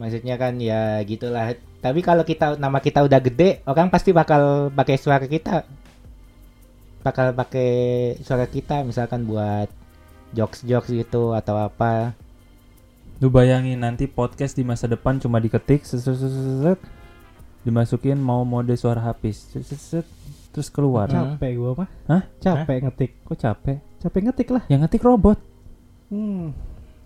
[0.00, 1.54] Maksudnya kan ya gitulah.
[1.84, 5.68] Tapi kalau kita nama kita udah gede, orang pasti bakal pakai suara kita.
[7.04, 7.70] Bakal pakai
[8.24, 9.68] suara kita misalkan buat
[10.32, 12.16] jokes-jokes gitu atau apa.
[13.20, 16.80] Lu bayangin nanti podcast di masa depan cuma diketik set, set, set, set, set,
[17.68, 20.06] dimasukin mau mode suara habis set, set, set,
[20.56, 21.04] terus keluar.
[21.12, 21.88] Capek gua mah.
[22.08, 22.22] Hah?
[22.40, 23.20] Capek ngetik.
[23.28, 23.76] Kok capek?
[24.00, 24.64] Capek ngetik lah.
[24.72, 25.36] Yang ngetik robot.
[26.08, 26.56] Hmm.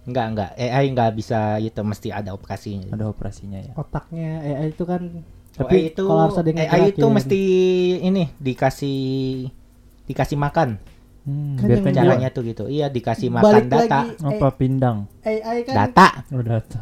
[0.06, 0.50] Enggak, enggak.
[0.54, 2.94] AI enggak bisa itu mesti ada operasinya.
[2.94, 3.72] Ada operasinya ya.
[3.74, 5.02] Otaknya AI itu kan
[5.54, 7.42] Tapi tapi itu kalau harus ada yang AI itu mesti
[8.06, 8.98] ini dikasih
[10.06, 10.78] dikasih makan.
[11.24, 12.64] Hmm, Kan biar yang Caranya tuh gitu.
[12.68, 13.80] Iya, dikasih makan balik data.
[13.80, 14.98] lagi apa pindang?
[15.24, 16.08] AI kan Data.
[16.36, 16.80] Oh, data.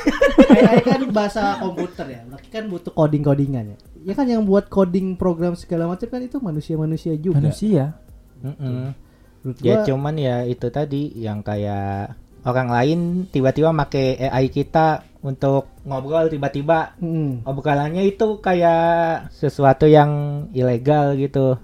[0.56, 2.20] AI kan bahasa komputer ya.
[2.24, 3.78] Berarti kan butuh coding-codingan ya.
[4.08, 7.44] Ya kan yang buat coding program segala macam kan itu manusia-manusia juga.
[7.44, 7.92] Manusia.
[8.40, 8.96] Mm-mm.
[9.44, 12.16] Menurut Ya gua, cuman ya itu tadi yang kayak
[12.48, 17.48] orang lain tiba-tiba make AI kita untuk ngobrol tiba-tiba hmm.
[17.48, 21.60] obrolannya itu kayak sesuatu yang ilegal gitu.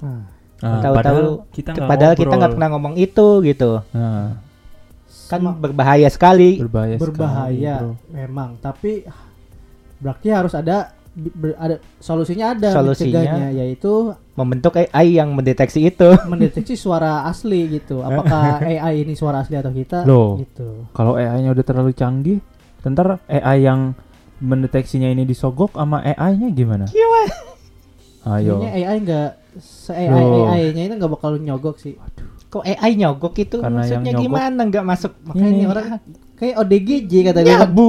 [0.60, 2.54] Nah, Ah, Tahu-tahu padahal kita nggak Padahal kita nggak ngobrol.
[2.54, 3.70] pernah ngomong itu gitu.
[3.90, 4.26] Nah,
[5.26, 6.58] Kan berbahaya sekali.
[6.58, 7.90] berbahaya, berbahaya sekali, bro.
[8.10, 9.06] memang, tapi
[9.96, 13.50] berarti harus ada ber- ada solusinya ada Solusinya?
[13.50, 16.08] yaitu Membentuk AI yang mendeteksi itu.
[16.32, 18.00] mendeteksi suara asli gitu.
[18.00, 20.02] Apakah AI ini suara asli atau kita?
[20.02, 20.40] Loh.
[20.40, 20.88] Gitu.
[20.90, 22.40] Kalau AI-nya udah terlalu canggih,
[22.82, 23.92] ntar AI yang
[24.40, 26.84] mendeteksinya ini disogok sama AI-nya gimana?
[28.22, 28.56] Ayo.
[28.58, 29.30] Kayaknya AI nggak
[29.88, 30.70] AI.
[30.70, 31.94] AI-nya itu nggak bakal nyogok sih.
[32.46, 35.66] Kok AI nyogok itu Karena yang maksudnya nyogok- gimana nggak masuk Makanya Ini.
[35.66, 35.86] orang
[36.34, 37.88] kayak ODGJ kata gue ya bu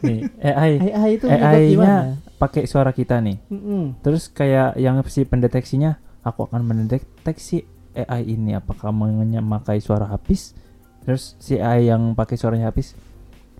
[0.00, 2.04] Nih, AI AI itu AI-nya gimana?
[2.36, 3.36] pakai suara kita nih.
[3.46, 4.00] Mm-mm.
[4.00, 10.54] Terus kayak yang si pendeteksinya, aku akan mendeteksi AI ini apakah memakai suara habis.
[11.02, 12.94] Terus si AI yang pakai suaranya habis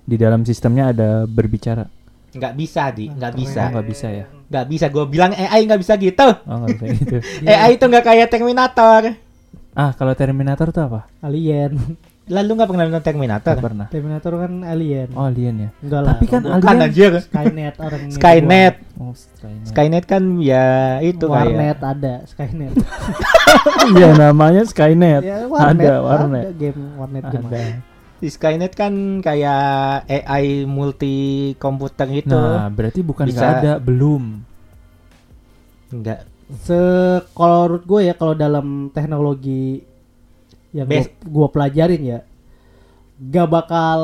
[0.00, 1.84] di dalam sistemnya ada berbicara.
[2.30, 4.26] nggak bisa di nggak bisa Oh, nggak bisa ya?
[4.50, 7.16] Nggak bisa gue bilang AI nggak bisa gitu Oh, nggak bisa gitu.
[7.48, 9.14] AI itu nggak kayak Terminator
[9.70, 11.06] Ah, kalau Terminator tuh apa?
[11.20, 11.78] Alien.
[12.26, 13.86] lalu nggak pernah nonton Terminator Nggak pernah.
[13.88, 15.08] Terminator kan alien.
[15.14, 15.70] Oh, alien ya.
[15.80, 16.14] Enggak lah.
[16.14, 19.66] Tapi kan bukan alien anjir Skynet orang ini Skynet Oh, Skynet.
[19.66, 20.66] Skynet kan ya
[21.00, 22.72] itu Warnet kayak ada Skynet.
[23.90, 25.22] Iya, namanya Skynet.
[25.22, 25.82] ya, Warnet.
[25.82, 26.44] Ada Warnet.
[26.44, 27.46] Ada game Warnet game.
[27.46, 27.62] Ada.
[28.20, 29.62] Di Skynet kan kayak
[30.06, 31.16] AI multi
[31.56, 34.24] komputer gitu Nah, berarti bukan nggak Bisa- ada, belum.
[35.90, 36.20] nggak
[36.52, 36.74] Se
[37.30, 39.86] kalau menurut gue ya kalau dalam teknologi
[40.72, 42.20] yang gua, Bes- gua pelajarin ya
[43.20, 44.00] gak bakal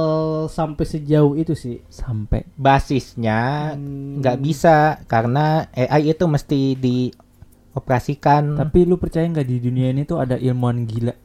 [0.47, 1.81] sampai sejauh itu sih.
[1.89, 2.45] Sampai.
[2.55, 9.89] basisnya Hmm, nggak bisa karena AI itu mesti dioperasikan Tapi lu percaya nggak di dunia
[9.89, 11.17] ini tuh ada ilmuwan gila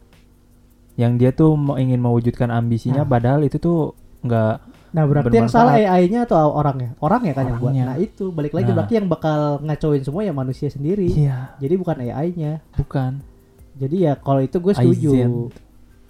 [0.94, 3.08] yang dia tuh mau ingin mewujudkan ambisinya Nah.
[3.08, 6.04] padahal itu tuh nggak Nah berarti yang salah bermanfaat.
[6.04, 6.92] AI-nya atau orangnya?
[7.00, 7.72] Orangnya kan yang buat.
[7.72, 7.84] Orangnya.
[7.88, 8.76] Nah itu balik lagi Nah.
[8.76, 11.08] berarti yang bakal ngacoin semua ya manusia sendiri.
[11.08, 12.60] iya Jadi bukan AI-nya.
[12.76, 13.24] bukan
[13.72, 15.10] Jadi ya kalau itu gue setuju.
[15.16, 15.32] Aizen.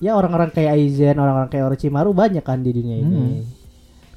[0.02, 3.14] Ya orang-orang kayak Aizen, orang-orang kayak Orochimaru banyak kan di dunia ini.
[3.14, 3.42] Hmm.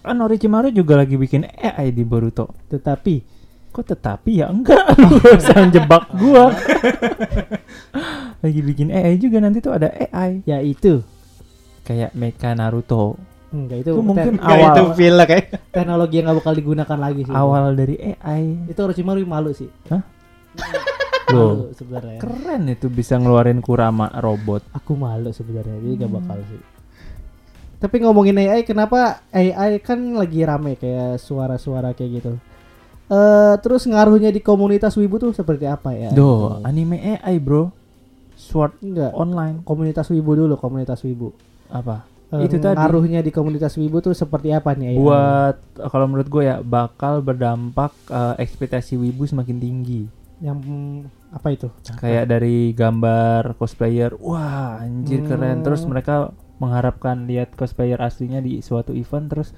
[0.01, 3.34] kan Orochimaru juga lagi bikin AI di Boruto Tetapi
[3.75, 6.47] kok tetapi ya enggak lu jangan jebak gua
[8.39, 11.03] lagi bikin AI juga nanti tuh ada AI ya itu
[11.83, 13.19] kayak Mecha Naruto
[13.51, 17.33] enggak itu, Itu mungkin awal- itu filler kayak teknologi yang nggak bakal digunakan lagi sih.
[17.33, 19.67] awal dari AI Itu Orochimaru malu sih.
[19.88, 20.03] loh
[21.27, 22.19] Malu sebenarnya.
[22.19, 26.17] keren itu bisa ngeluarin Kurama robot Aku malu sebenarnya, jadi gak Hmm.
[26.21, 26.61] bakal sih.
[27.75, 32.31] Tapi ngomongin AI, kenapa AI kan lagi rame kayak suara-suara kayak gitu.
[33.05, 36.09] Eh terus ngaruhnya di komunitas wibu tuh seperti apa ya?
[36.09, 37.69] Duh, anime AI bro
[38.35, 39.13] Sword Enggak.
[39.13, 41.31] online Komunitas wibu dulu, komunitas wibu.
[41.65, 42.05] apa?
[42.29, 42.73] Eh, Itu tadi.
[42.75, 44.97] ngaruhnya di komunitas wibu tuh seperti apa nih?
[44.97, 50.03] Buat kalau menurut gue ya bakal berdampak eh, ekspektasi wibu semakin tinggi.
[50.35, 50.59] yang
[51.31, 51.71] apa itu?
[51.95, 55.61] Kayak dari gambar cosplayer, wah anjir keren.
[55.61, 55.63] Hmm.
[55.63, 59.55] Terus mereka mengharapkan lihat cosplayer aslinya di suatu event terus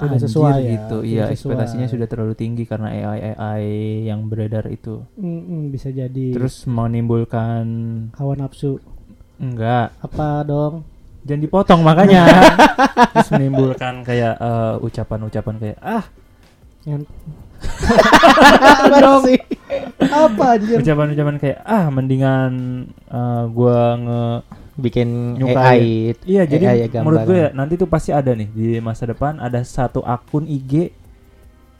[0.00, 0.96] Tidak anjir sesuai ya, gitu.
[1.02, 3.62] Iya, ekspektasinya sudah terlalu tinggi karena AI AI
[4.08, 5.04] yang beredar itu.
[5.14, 7.64] Mm, mm, bisa jadi Terus menimbulkan
[8.16, 8.80] hawa nafsu.
[9.36, 10.84] enggak Apa dong?
[11.20, 12.24] jangan dipotong makanya
[13.12, 16.04] terus menimbulkan kayak eh, ucapan-ucapan kayak ah
[16.82, 17.04] Yang
[18.80, 19.22] apa dong?
[20.00, 20.76] apa anjir?
[20.80, 22.52] ucapan-ucapan kayak ah mendingan
[23.06, 24.22] eh, gua nge
[24.80, 25.80] bikin Nyukain.
[25.80, 25.80] AI
[26.24, 27.04] iya jadi AI gambaran.
[27.04, 30.90] menurut gue ya nanti tuh pasti ada nih di masa depan ada satu akun IG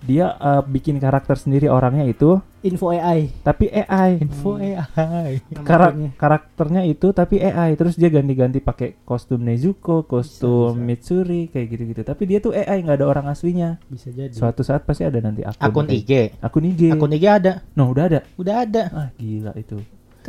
[0.00, 2.40] dia eh, bikin karakter sendiri orangnya itu.
[2.60, 3.32] Info AI.
[3.40, 6.12] tapi AI info AI Kara- namanya.
[6.14, 10.84] karakternya itu tapi AI terus dia ganti-ganti pakai kostum Nezuko kostum bisa.
[10.84, 12.00] Mitsuri kayak gitu-gitu.
[12.00, 13.80] Tapi dia tuh AI nggak ada orang aslinya.
[13.88, 14.32] Bisa jadi.
[14.32, 17.52] suatu saat pasti ada nanti akun akun IG akun IG akun IG ada?
[17.72, 18.20] No udah ada.
[18.36, 18.82] Udah ada.
[18.90, 19.80] Ah gila itu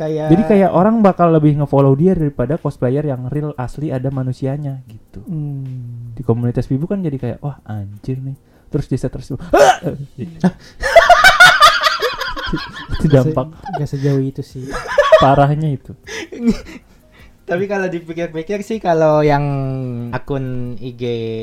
[0.02, 4.82] kayak jadi kayak orang bakal lebih ngefollow dia daripada cosplayer yang real asli ada manusianya
[4.90, 5.22] gitu.
[5.22, 6.10] Hmm.
[6.12, 8.34] di komunitas wibu kan jadi kayak wah anjir nih.
[8.72, 9.30] Terus dia terus
[10.18, 10.48] itu.
[13.08, 13.46] Dampak.
[13.78, 14.66] Gak sejauh itu sih.
[15.22, 15.94] parahnya itu
[17.52, 19.44] Tapi kalau dipikir-pikir sih kalau yang
[20.08, 21.02] akun IG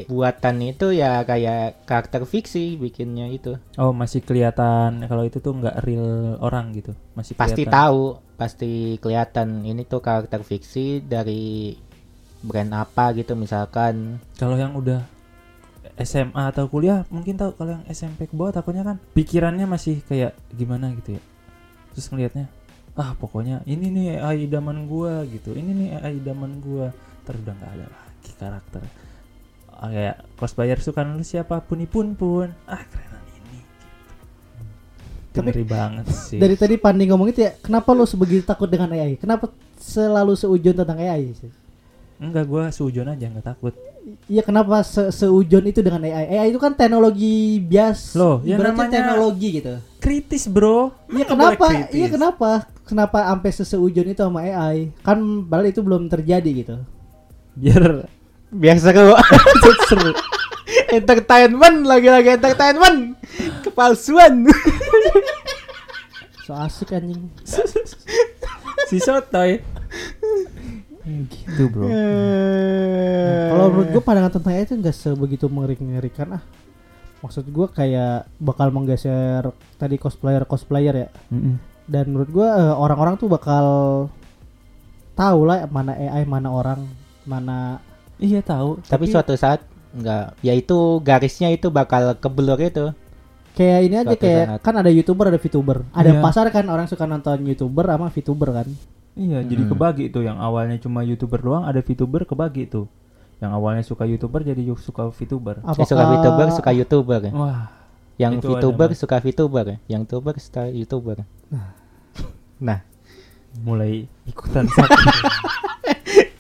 [0.10, 3.62] buatan itu ya kayak karakter fiksi bikinnya itu.
[3.78, 7.78] oh masih kelihatan kalau itu tuh nggak real orang gitu masih Pasti kelihatan.
[7.78, 8.02] tahu,
[8.42, 11.78] pasti kelihatan ini tuh karakter fiksi dari
[12.42, 14.18] brand apa gitu misalkan.
[14.34, 15.06] kalau yang udah
[16.02, 20.34] SMA atau kuliah mungkin tahu kalau yang SMP ke bawah takutnya kan pikirannya masih kayak
[20.58, 21.22] gimana gitu ya
[21.92, 22.48] terus ngelihatnya
[23.00, 26.92] ah pokoknya ini nih AI idaman gua gitu ini nih AI idaman gua
[27.24, 28.84] terus udah nggak ada lagi karakter
[29.80, 33.88] Ah, kayak cosplayer suka lu siapa pun pun pun ah kerenan ini gitu.
[35.32, 38.68] Itu Tapi ngeri banget sih Dari tadi Pandi ngomong itu ya, kenapa lu sebegitu takut
[38.68, 39.16] dengan AI?
[39.16, 39.48] Kenapa
[39.80, 41.52] selalu seujun tentang AI sih?
[42.20, 43.74] Enggak, gua seujon aja nggak takut.
[44.26, 46.38] Iya kenapa se seujon itu dengan AI?
[46.38, 48.14] AI itu kan teknologi bias.
[48.14, 49.74] Loh, ya ibaratnya namanya- teknologi gitu.
[50.00, 50.96] Kritis, Bro.
[51.12, 51.66] Iya kenapa?
[51.90, 52.52] Iya kenapa?
[52.86, 54.90] Kenapa sampai seseujon itu sama AI?
[55.02, 56.76] Kan padahal itu belum terjadi gitu.
[57.54, 58.10] Biar
[58.50, 59.14] Biar seru.
[59.90, 60.12] seru.
[60.90, 63.14] entertainment lagi-lagi entertainment.
[63.62, 64.46] Kepalsuan.
[66.50, 67.30] So asik anjing.
[68.90, 69.62] si sotoy.
[71.28, 71.88] Gitu, Bro.
[73.50, 76.44] Kalau menurut gue pandangan tentang itu nggak sebegitu mengerikan ah.
[77.20, 79.44] Maksud gue kayak bakal menggeser
[79.76, 81.10] tadi cosplayer cosplayer ya.
[81.28, 81.60] Mm-mm.
[81.84, 83.66] Dan menurut gue eh, orang-orang tuh bakal
[85.14, 86.80] tahu lah mana AI mana orang
[87.24, 87.84] mana
[88.16, 88.84] Iya tahu.
[88.84, 92.92] Tapi suatu saat enggak, ya itu garisnya itu bakal keblur itu.
[93.50, 94.60] kayak ini aja Suatu kayak saat.
[94.62, 96.22] kan ada youtuber ada VTuber ada Iya.
[96.22, 98.68] pasar kan orang suka nonton youtuber sama VTuber kan
[99.20, 99.72] Iya, jadi Hmm.
[99.76, 102.88] kebagi itu yang awalnya cuma YouTuber doang, ada VTuber kebagi itu.
[103.40, 105.60] Yang awalnya suka YouTuber jadi suka VTuber.
[105.60, 107.22] Eh, suka VTuber, suka YouTuber.
[107.32, 107.68] Wah,
[108.16, 111.24] Yang Itu VTuber suka VTuber, yang YouTuber suka YouTuber.
[112.60, 112.80] Nah,
[113.68, 115.00] mulai ikutan sakit.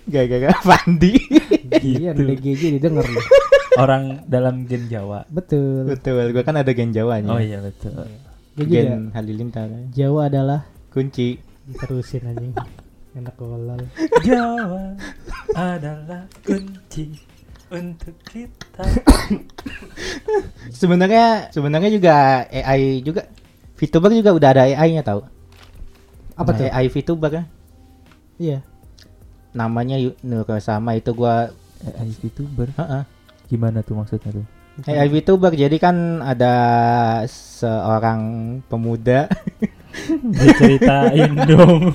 [0.11, 1.13] gara-gara Fandi.
[1.79, 2.25] iya gitu.
[2.25, 3.21] DGJ didengar loh
[3.77, 5.23] Orang dalam gen Jawa.
[5.29, 7.31] betul Betul, gua kan ada gen Jawanya.
[7.31, 8.09] Oh iya betul.
[8.57, 8.65] Ya?
[8.65, 9.69] Gen Halilintar.
[9.93, 11.39] Jawa adalah Kunci.
[11.77, 12.53] Terusin anjing
[13.17, 13.77] enak kolal
[14.25, 14.93] Jawa
[15.57, 17.17] adalah kunci
[17.69, 18.85] untuk kita.
[20.73, 23.29] Sebenarnya sebenarnya juga AI juga
[23.77, 25.21] VTuber juga udah ada AI-nya tahu.
[26.39, 27.45] apa tuh AI VTuber kan?
[28.39, 28.63] iya
[29.51, 31.51] Namanya Nur sama itu gua
[31.83, 32.71] AI VTuber.
[32.77, 33.03] Heeh.
[33.49, 34.45] Gimana tuh maksudnya tuh?
[34.87, 36.53] AI VTuber jadi kan ada
[37.27, 38.21] seorang
[38.71, 39.27] pemuda
[40.23, 41.91] Diceritain dong.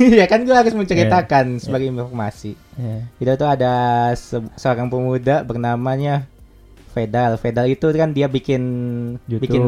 [0.00, 2.54] ya kan gua harus menceritakan sebagai informasi.
[2.74, 3.06] Ya.
[3.16, 3.74] Itu tuh ada
[4.12, 6.26] se- seorang pemuda bernamanya
[6.90, 7.36] Fedal.
[7.36, 8.62] Fedal itu kan dia bikin
[9.26, 9.42] YouTube.
[9.42, 9.62] bikin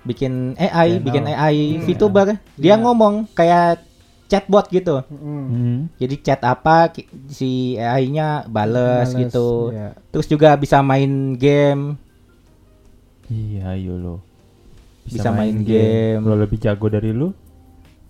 [0.00, 1.04] bikin AI, Channel.
[1.04, 1.84] bikin AI Hmm.
[1.84, 2.26] VTuber.
[2.54, 2.76] Dia Iya.
[2.76, 3.84] ngomong kayak
[4.26, 5.02] chatbot gitu.
[5.06, 5.90] Mm.
[5.96, 6.88] Jadi chat apa
[7.26, 9.70] si AI-nya bales, gitu.
[9.70, 9.90] iya.
[10.08, 11.98] Terus juga bisa main game.
[13.26, 14.22] Iya, ayo
[15.12, 16.22] Bisa main game.
[16.22, 17.34] Lo lebih jago dari lu.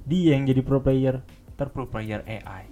[0.03, 1.25] Dia yang jadi pro player.
[1.53, 2.69] Ter pro player AI.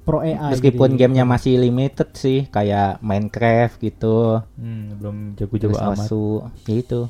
[0.00, 1.06] pro AI Meskipun jadi.
[1.06, 6.02] gamenya masih limited sih, kayak Minecraft gitu, Hmm, belum jago-jago amat.
[6.02, 6.26] asu,
[6.64, 7.06] gitu.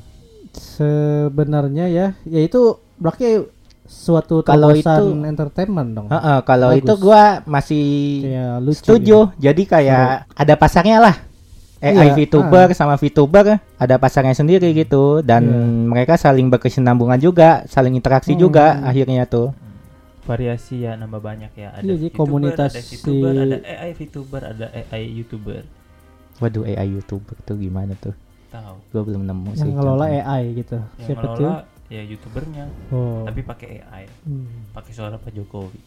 [0.51, 2.61] sebenarnya ya ya itu
[2.95, 3.47] berarti
[3.83, 6.83] suatu Kalau itu- entertainment dong Heeh, kalau Bagus.
[6.83, 7.85] itu gua masih
[8.21, 9.17] kayak lucu setuju.
[9.37, 11.15] Jadi kayak ada pasarnya lah.
[11.81, 15.65] AI Iya, VTuber sama VTuber ada pasarnya sendiri gitu dan Iya.
[15.89, 18.39] mereka saling berkesinambungan juga, saling interaksi Hmm.
[18.39, 19.49] juga akhirnya tuh.
[20.21, 21.73] Variasi ya nambah banyak ya.
[21.73, 25.61] Ada Iya sih, VTuber, komunitas ada VTuber, si- ada AI VTuber, ada AI YouTuber.
[26.37, 28.13] Waduh AI YouTuber tuh gimana tuh?
[28.47, 28.75] Tahu.
[28.87, 29.71] Gua belum nemu yang sih.
[29.71, 30.23] ngelola contohnya.
[30.23, 34.47] AI gitu Yang siapa tuh ngelola ya YouTubernya, oh tapi pakai AI, Hmm.
[34.71, 35.79] pakai suara Pak Jokowi.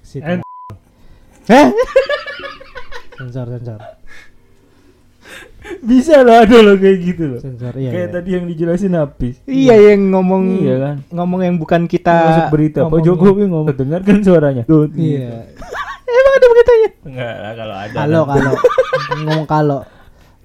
[0.00, 0.22] Situ.
[0.22, 0.38] Eh.
[1.46, 1.68] Hah?
[3.16, 3.80] sensor sensor
[5.88, 7.40] Bisa loh ada loh kayak gitu loh.
[7.40, 8.14] sensor iya, kayak iya.
[8.16, 9.36] tadi yang dijelasin Apis.
[9.44, 10.96] Iya yang ngomong Iya kan?
[11.12, 13.00] ngomong yang bukan kita Masuk berita Pak.
[13.04, 14.62] Jokowi ngomong dengar kan suaranya.
[14.64, 15.44] Tuh, iya
[16.10, 16.88] Emang ada beritanya?
[17.06, 17.94] Enggak lah kalau ada.
[17.94, 18.52] kalau kalau
[19.10, 19.80] ngomong kalau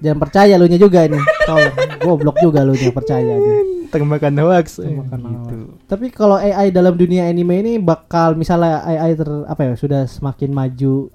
[0.03, 1.17] jangan percaya lu nya juga ini
[1.47, 4.83] tolong goblok juga lu nya percaya nih Termakan hoax.
[4.83, 5.55] Termakan gitu.
[5.87, 10.51] tapi kalau AI dalam dunia anime ini bakal misalnya AI ter apa ya sudah semakin
[10.51, 11.07] maju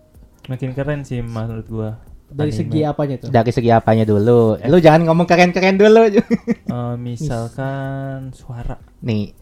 [0.49, 1.91] Makin keren sih menurut gua.
[2.31, 2.61] Dari Anime.
[2.61, 4.55] segi apanya tuh Dari segi apanya dulu?
[4.57, 6.03] Lu jangan ngomong keren-keren dulu.
[6.71, 8.79] Eh, misalkan suara.
[9.01, 9.35] Nih,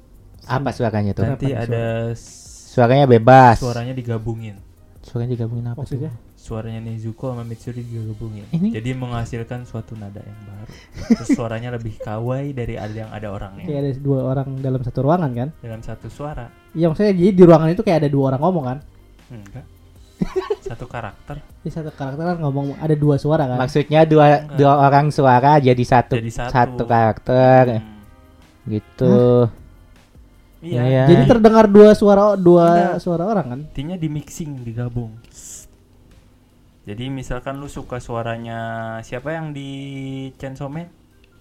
[0.42, 1.24] apa suaranya tuh?
[1.24, 1.84] Nanti Apa ada
[2.68, 3.58] Suaranya bebas.
[3.58, 4.56] suaranya digabungin.
[5.00, 6.26] Suaranya digabungin apa maksudnya tuh?
[6.38, 8.48] Suaranya Nezuko sama Mitsuri digabungin.
[8.48, 8.72] Ini?
[8.72, 10.72] Jadi menghasilkan suatu nada yang baru.
[11.16, 13.64] Terus suaranya lebih kawaii dari ada yang ada orangnya.
[13.64, 16.48] kayak ada dua orang dalam satu ruangan kan Dalam satu suara.
[16.72, 18.78] iya maksudnya jadi di ruangan itu kayak ada dua orang ngomong kan
[19.28, 19.64] Enggak.
[20.68, 24.56] Satu karakter di satu karakter kan ngomong ada dua suara kan Maksudnya dua Enggak.
[24.56, 26.84] dua orang suara jadi satu Jadi satu.
[26.84, 28.04] karakter Hmm.
[28.66, 29.48] gitu.
[30.58, 30.82] Iya.
[30.82, 31.02] Iya.
[31.06, 33.00] jadi terdengar dua suara dua Enggak.
[33.00, 35.14] suara orang kan Intinya di mixing, digabung.
[36.82, 38.58] Jadi misalkan lu suka suaranya
[39.02, 39.68] siapa yang di
[40.34, 40.88] Chainsaw Man?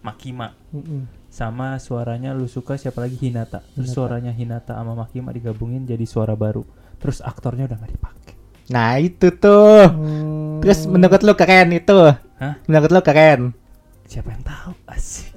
[0.04, 0.52] Makima.
[0.70, 1.08] Mm-mm.
[1.28, 3.64] Sama suaranya lu suka siapa lagi Hinata.
[3.72, 3.96] Terus Hinata.
[3.96, 6.68] suaranya Hinata sama Makima digabungin jadi suara baru.
[6.98, 8.34] Terus aktornya udah gak dipakai.
[8.68, 9.88] Nah, itu tuh.
[9.88, 10.60] Hmm.
[10.60, 12.00] Terus menurut lu keren itu?
[12.38, 12.54] Hah?
[12.66, 13.56] Menurut lu keren?
[14.04, 14.72] Siapa yang tahu?
[14.86, 15.32] Asik.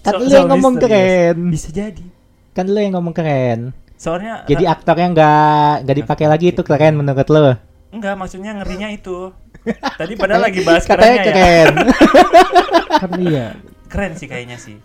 [0.00, 0.90] Kan So- lu so yang ngomong misterius.
[0.90, 1.36] keren.
[1.48, 2.04] Bisa jadi.
[2.52, 3.70] Kan lu yang ngomong keren.
[3.96, 7.56] Soalnya Jadi aktor yang nggak nggak dipakai lagi itu keren menurut lu?
[7.88, 9.32] Enggak, maksudnya ngerinya itu.
[10.00, 11.32] Tadi padahal lagi bahas Katanya kerennya ya.
[11.32, 11.68] keren.
[12.92, 13.46] kan iya
[13.86, 14.76] Keren sih kayaknya sih.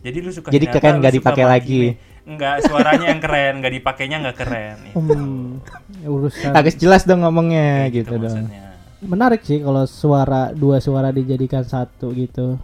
[0.00, 1.82] Jadi lu suka Jadi keren nggak suka dipakai lagi.
[2.24, 4.76] Enggak, suaranya yang keren, nggak dipakainya nggak keren.
[4.86, 5.60] Itu hmm,
[6.04, 8.32] urusan Harus jelas dong ngomongnya kayak gitu dong.
[8.40, 8.62] maksudnya.
[9.02, 12.56] menarik sih kalau suara dua suara dijadikan satu gitu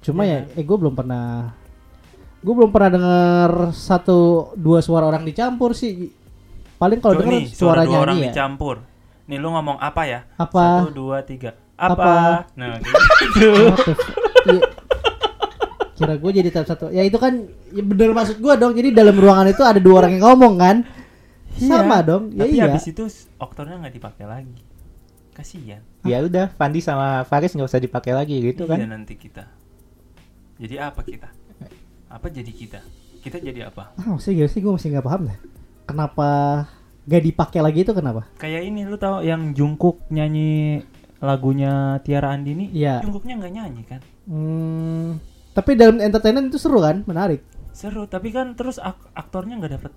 [0.00, 0.46] cuma Iya.
[0.46, 1.50] ya eh gue belum pernah
[2.38, 4.18] gue belum pernah denger satu
[4.54, 6.14] dua suara orang dicampur sih
[6.78, 8.76] paling kalau denger nih, suara suara dua orang ya dicampur.
[9.26, 10.20] Nih lu ngomong apa ya?
[10.36, 10.62] Apa?
[10.80, 11.58] Satu, dua, tiga.
[11.74, 11.90] Apa?
[11.92, 12.14] Apa?
[12.54, 13.50] Nah, gitu.
[13.66, 14.14] What the f-
[14.46, 14.62] Iya.
[16.00, 19.12] Kira gue jadi tahap satu ya itu kan ya bener maksud gue dong jadi dalam
[19.14, 20.76] ruangan itu ada dua orang yang ngomong kan
[21.52, 22.08] sama Iya.
[22.08, 23.04] dong ya Tapi iya habis itu
[23.36, 24.60] oktornya nggak dipakai lagi.
[25.30, 25.80] Kasihan.
[26.02, 28.88] Ya udah, Fandi sama Faris nggak usah dipakai lagi gitu Iya kan.
[28.88, 29.44] nanti kita.
[30.56, 31.28] Jadi apa kita?
[32.08, 32.80] Apa jadi kita?
[33.20, 33.92] Kita jadi apa?
[33.94, 35.38] ah maksudnya gimana sih gue masih nggak paham deh
[35.84, 36.28] kenapa
[37.02, 40.80] gak dipakai lagi itu kenapa Kayak ini lu tahu yang Jungkook nyanyi
[41.18, 42.72] lagunya Tiara Andini?
[42.72, 43.04] Iya.
[43.04, 44.00] Jungkooknya nggak nyanyi kan?
[44.24, 47.42] Hmm, tapi dalam entertainment itu seru kan, menarik.
[47.70, 49.92] Seru, tapi kan terus ak- aktornya nggak dapet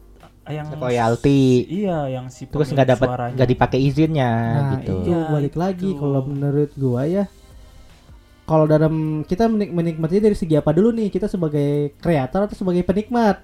[0.50, 1.64] yang Royalti.
[1.72, 4.96] Iya, yang si Terus nggak dapat nggak dipakai izinnya Nah, gitu.
[5.00, 6.00] itu Iya, balik lagi itu.
[6.00, 7.26] kalau menurut gua ya.
[8.44, 11.08] Kalau dalam kita menik menikmatinya dari segi apa dulu nih?
[11.08, 13.40] Kita sebagai kreator atau sebagai penikmat?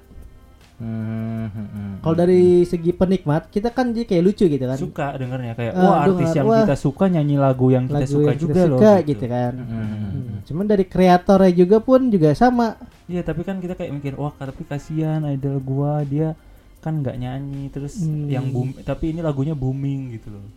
[0.79, 2.23] Hmm, hmm, hmm, Kalau hmm.
[2.23, 4.79] dari segi penikmat, kita kan jadi kayak lucu gitu kan.
[4.79, 6.63] suka dengernya kayak wah artis yang wah.
[6.63, 9.53] kita suka nyanyi lagu yang kita Lagu suka yang kita juga loh suka gitu kan.
[9.59, 12.79] Hmm, Cuman dari kreatornya juga pun juga sama.
[13.11, 16.39] Iya, tapi kan kita kayak mikir wah tapi kasihan idol gua dia
[16.79, 18.31] kan nggak nyanyi terus Hmm.
[18.31, 20.47] yang boom tapi ini lagunya booming gitu loh.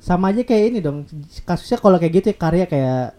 [0.00, 1.04] Sama aja kayak ini dong.
[1.44, 3.12] Kasusnya kalau kayak gitu ya, karya kayak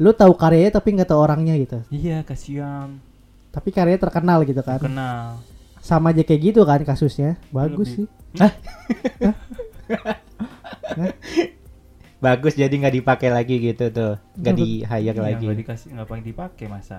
[0.00, 1.78] lu tahu karyanya tapi nggak tahu orangnya gitu.
[1.92, 2.98] Iya, kasihan.
[3.50, 4.78] Tapi karyanya terkenal gitu kan.
[4.78, 5.38] Kenal.
[5.80, 8.06] sama aja kayak gitu kan kasusnya bagus Lebih- sih
[12.20, 14.12] Bagus jadi nggak dipakai lagi gitu tuh.
[14.36, 15.42] Nggak Nggak- di hire Iya, lagi.
[15.42, 16.98] nggak dikasih nggak pakai dipakai masa.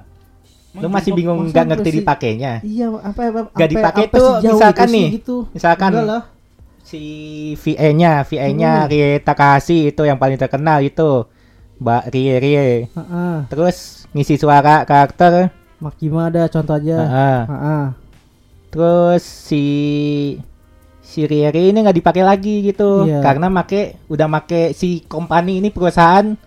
[0.74, 2.54] Lu masih bingung nggak ngerti si- dipakainya.
[2.64, 5.38] iya apa apa Nggak apa- dipakai apa tuh, misalkan nih, gitu.
[5.52, 6.24] misalkan Enggak lah
[6.82, 7.00] Si
[7.56, 8.90] VA-nya, VA-nya Hmm.
[8.90, 11.30] Rie Takahashi itu yang paling terkenal itu.
[11.78, 12.90] Mbak Rie Rie.
[12.90, 13.36] Heeh.
[13.48, 15.54] Terus ngisi suara karakter.
[15.82, 17.39] Makima ada contoh aja Heeh.
[17.50, 17.84] Heeh.
[18.70, 19.65] Terus si
[21.02, 23.20] si Riri ini nggak dipakai lagi gitu Iya.
[23.20, 26.38] karena make udah make si company ini perusahaan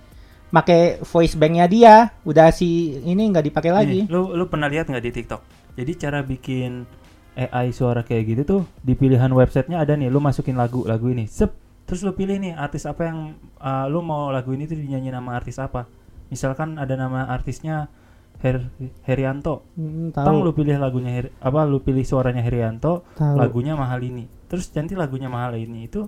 [0.49, 1.95] make voice banknya dia
[2.25, 5.43] udah si ini nggak dipakai lagi Nih, lu lu pernah lihat nggak di TikTok?
[5.75, 6.87] Jadi cara bikin
[7.35, 11.27] AI suara kayak gitu tuh di pilihan websitenya ada nih, lu masukin lagu lagu ini,
[11.27, 11.51] sep,
[11.83, 15.35] terus lu pilih nih artis apa yang uh, lu mau lagu ini tuh dinyanyi nama
[15.35, 15.91] artis apa.
[16.31, 17.91] Misalkan ada nama artisnya
[18.45, 18.61] Her
[19.03, 20.45] Herianto, Mm, tang tahu.
[20.45, 23.35] lu pilih lagunya Heri- apa lu pilih suaranya Herianto, tahu.
[23.35, 24.29] lagunya mahal ini.
[24.45, 26.05] Terus nanti lagunya mahal ini itu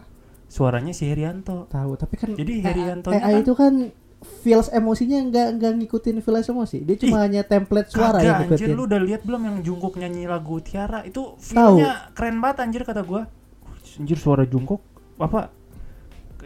[0.47, 1.65] suaranya si Herianto.
[1.67, 3.75] tahu tapi kan Jadi AI kan- itu kan
[4.43, 6.83] feels emosinya nggak nggak ngikutin feels emosi.
[6.83, 8.75] Dia cuma hanya template suara yang Kagak, anjir ngikutin.
[8.75, 11.01] lu udah lihat belum yang Jungkook nyanyi lagu Tiara?
[11.03, 13.25] Itu filmnya keren banget anjir kata gua.
[13.97, 14.85] Anjir suara Jungkook
[15.17, 15.49] apa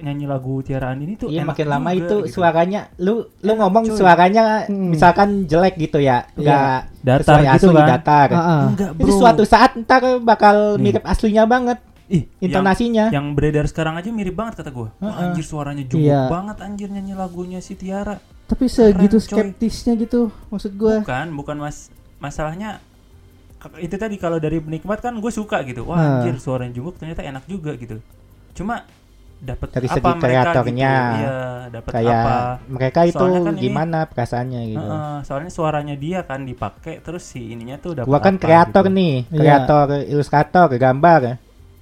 [0.01, 2.35] nyanyi lagu Tiara Andini tuh iya makin lama juga itu gitu.
[2.37, 3.97] suaranya lu lu Enak, ngomong cuy.
[3.97, 4.91] suaranya Hmm.
[4.91, 6.41] misalkan jelek gitu ya Iya.
[6.41, 7.89] nggak Datar sesuai gitu asli kan.
[7.89, 8.63] datar Heeh.
[8.69, 9.19] Enggak, Ini Bro.
[9.19, 10.83] suatu saat ntar bakal Nih.
[10.91, 14.91] mirip aslinya banget Ih, yang, intonasinya yang beredar sekarang aja mirip banget kata gua.
[14.97, 15.23] Wah, Heeh.
[15.31, 16.27] anjir suaranya Jungkook Iya.
[16.27, 18.19] banget anjir nyanyi lagunya si Tiara.
[18.45, 19.37] tapi segitu Keren, coy.
[19.55, 21.87] skeptisnya gitu maksud gua Bukan, bukan mas
[22.19, 22.83] masalahnya
[23.79, 25.85] itu tadi kalau dari penikmat kan gue suka gitu.
[25.85, 28.01] Wah, anjir suaranya Jungkook ternyata enak juga gitu.
[28.53, 28.89] Cuma
[29.41, 30.93] dapat Dari apa segi mereka kreatornya.
[30.93, 31.33] gitu.
[31.71, 32.37] Dapat kayak apa?
[32.69, 37.23] mereka itu Soalnya kan ini- gimana perasaannya gitu Heeh, soalnya suaranya dia kan dipakai terus
[37.25, 38.97] si ininya tuh dapat gua kan apa kreator gitu.
[38.97, 39.39] nih Iya.
[39.39, 41.21] kreator ilustrator gambar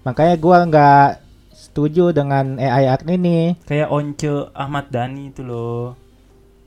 [0.02, 1.08] makanya gua nggak
[1.50, 5.96] setuju dengan AI art ini Kayak Once Ahmad Dhani itu loh.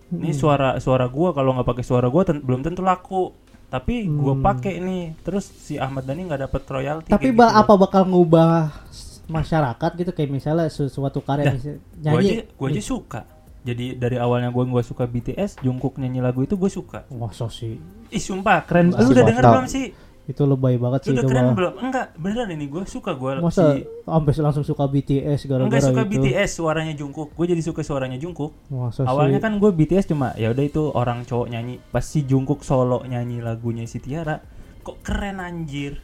[0.10, 0.36] Ini Mm.
[0.36, 3.32] suara suara gua kalau nggak pakai suara gua ten- belum tentu laku.
[3.70, 4.44] Tapi gua Hmm.
[4.44, 5.16] pakai nih.
[5.22, 7.08] Terus si Ahmad Dhani nggak dapat royalti.
[7.08, 7.62] tapi ba- gitu loh.
[7.62, 8.68] apa bakal ngubah
[9.32, 13.22] masyarakat gitu kayak misalnya sesuatu karya Dah, misalnya Gua aja, nyanyi gua aja suka.
[13.62, 17.06] Jadi dari awalnya gua gua suka BTS, Jungkook nyanyi lagu itu gue suka.
[17.14, 17.78] Masa sih
[18.12, 18.92] Ih sumpah keren.
[18.92, 19.88] Masih Lu udah denger belum sih?
[20.22, 21.56] itu lebay banget Lu sih udah itu keren mah.
[21.58, 21.74] belum?
[21.82, 26.04] Enggak, beneran ini gue suka gue masa si sampai langsung suka BTS gara-gara Enggak suka
[26.06, 27.30] itu BTS suaranya Jungkook.
[27.34, 28.52] Gue jadi suka suaranya Jungkook.
[28.70, 31.82] masa Awalnya sih kan gue BTS cuma ya udah itu orang cowok nyanyi.
[31.90, 34.38] Pas si Jungkook solo nyanyi lagunya si Tiara,
[34.86, 36.00] kok keren anjir.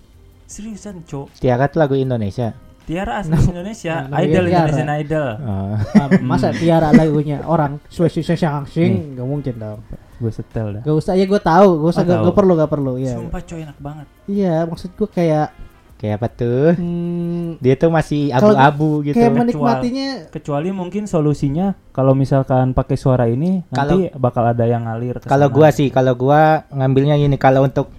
[0.48, 1.38] Seriusan, cowok.
[1.44, 2.56] Tiara tuh lagu Indonesia
[2.88, 4.64] Tiara asli Indonesia, Nah, idol Tiara.
[4.64, 5.28] Indonesian Idol.
[5.38, 5.76] Ah,
[6.24, 8.24] masa tiara lagunya orang Sulawesi
[8.66, 9.80] Sing nggak mungkin dong
[10.18, 10.82] Gue setel dah.
[10.82, 13.38] gak usah ya gue tahu gak usah Oh, gak, gak perlu gak perlu ya Sumpah
[13.40, 14.08] coy enak banget.
[14.26, 15.52] iya maksud gue kayak
[15.98, 16.78] Kayak apa tuh?
[16.78, 19.18] Hmm, Dia tuh masih abu-abu gitu.
[19.18, 25.18] kayak menikmatinya Kecuali mungkin solusinya kalau misalkan pakai suara ini nanti bakal ada yang ngalir
[25.20, 27.90] Kalau gua sih, kalau gua ngambilnya ini kalau untuk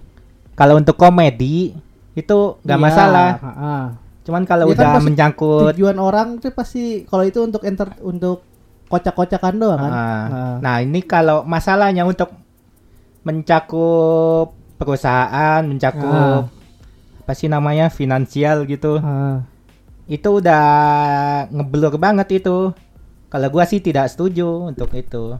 [0.55, 1.75] kalau untuk komedi
[2.13, 3.29] itu nggak Iya, masalah.
[3.37, 3.75] ha-ha.
[4.27, 7.95] Cuman kalau Ya kan udah pasti mencangkut tujuan orang tuh pasti kalau itu untuk enter
[8.03, 8.43] untuk
[8.89, 9.91] kocak-kocakan doang kan.
[9.93, 10.55] Ah, Nah.
[10.59, 12.33] Nah, ini kalau masalahnya untuk
[13.21, 16.49] mencakup perusahaan, mencakup
[17.25, 18.97] apa sih namanya finansial gitu.
[18.99, 19.45] Ah.
[20.09, 20.65] Itu udah
[21.53, 22.73] ngeblur banget itu.
[23.29, 25.37] Kalau gua sih tidak setuju untuk itu.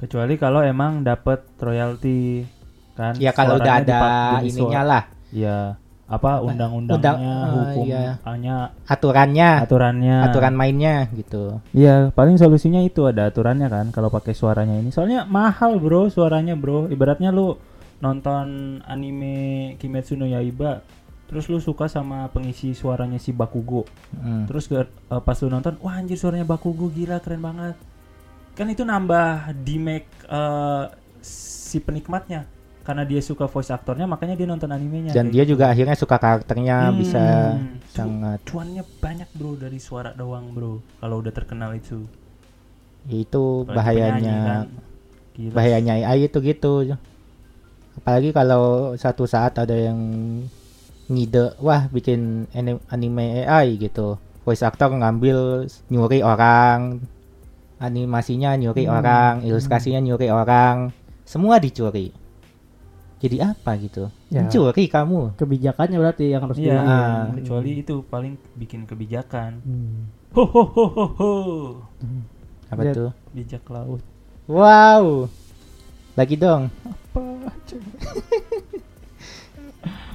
[0.00, 2.48] kecuali kalau emang dapat royalti
[2.96, 3.12] kan.
[3.20, 4.00] Ya kalau udah ada
[4.40, 5.76] ininya lah, Ya,
[6.10, 8.58] apa undang-undangnya, Undang- ah, hukumnya, iya.
[8.90, 10.16] aturannya, aturannya.
[10.26, 11.62] aturan mainnya gitu.
[11.70, 14.90] Iya, paling solusinya itu ada aturannya kan kalau pakai suaranya ini.
[14.90, 16.90] Soalnya mahal, Bro, suaranya, Bro.
[16.90, 17.54] Ibaratnya lu
[18.02, 20.82] nonton anime Kimetsu no Yaiba,
[21.30, 23.86] terus lu suka sama pengisi suaranya si Bakugo.
[24.18, 24.50] Mm.
[24.50, 27.78] Terus ke, eh, pas lu nonton, wah anjir suaranya Bakugo gila keren banget.
[28.58, 30.84] Kan itu nambah di make eh,
[31.22, 32.59] si penikmatnya
[32.90, 35.14] karena dia suka voice aktornya makanya dia nonton animenya.
[35.14, 35.54] Dan dia gitu.
[35.54, 36.98] juga akhirnya suka karakternya Hmm.
[36.98, 37.24] bisa
[37.54, 40.82] Cu- sangat cuannya banyak, Bro, dari suara doang, Bro.
[40.98, 42.02] Kalau udah terkenal itu.
[43.06, 44.66] itu Apalagi bahayanya kan.
[45.32, 45.52] Gila.
[45.56, 46.72] bahayanya AI itu gitu
[47.96, 49.96] apalagi kalau satu saat ada yang
[51.06, 57.00] ngide wah bikin ani- anime AI gitu voice actor ngambil nyuri orang
[57.78, 60.92] animasinya nyuri Hmm, orang ilustrasinya nyuri orang
[61.24, 62.12] semua dicuri
[63.20, 64.40] jadi apa gitu Ya.
[64.40, 67.36] mencuri kamu kebijakannya berarti yang harus Iya, diambil.
[67.36, 69.60] kecuali itu paling bikin kebijakan.
[69.60, 70.08] Hmm.
[70.30, 71.30] Ho ho ho ho ho.
[72.66, 72.94] apa Lihat.
[72.94, 73.98] tuh Bijak laut.
[74.46, 75.26] wow
[76.12, 76.66] lagi dong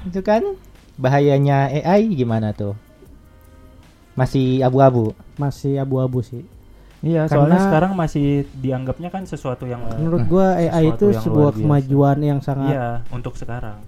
[0.06, 0.42] itu kan
[0.96, 2.74] bahayanya AI gimana tuh
[4.12, 6.40] masih abu-abu masih abu-abu sih.
[7.06, 12.18] Iya, Karena- soalnya sekarang masih dianggapnya kan sesuatu yang Menurut gua AI itu sebuah kemajuan
[12.18, 13.78] yang sangat Iya, untuk sekarang.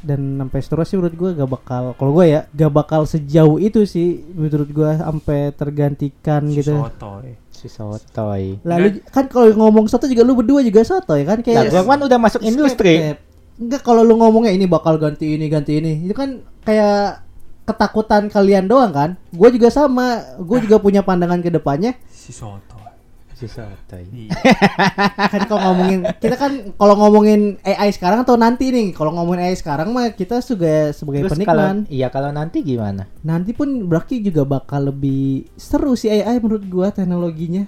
[0.00, 4.24] dan sampai seterusnya menurut gua gak bakal kalau gua ya gak bakal sejauh itu sih
[4.30, 6.72] menurut gua sampai tergantikan Si gitu.
[6.74, 7.36] sotoy.
[7.50, 11.68] si sotoy Lalu kan kalau ngomong soto juga lu berdua juga soto ya kan kayak
[11.68, 13.12] gua kan udah masuk industri
[13.56, 17.20] Enggak kalau lu ngomongnya ini bakal ganti ini ganti ini itu kan kayak
[17.62, 19.10] ketakutan kalian doang kan?
[19.30, 21.94] Gue juga sama, gue juga punya pandangan ke depannya.
[22.20, 22.84] Si sotoy.
[23.32, 24.36] si sotoy Iya.
[25.32, 29.56] Kan kalau ngomongin kita kan kalau ngomongin AI sekarang atau nanti nih, kalau ngomongin AI
[29.56, 31.88] sekarang mah kita juga sebagai terus kalau penikmat.
[31.88, 36.92] iya kalau nanti gimana Nanti pun berarti juga bakal lebih seru sih AI menurut gua
[36.92, 37.64] teknologinya.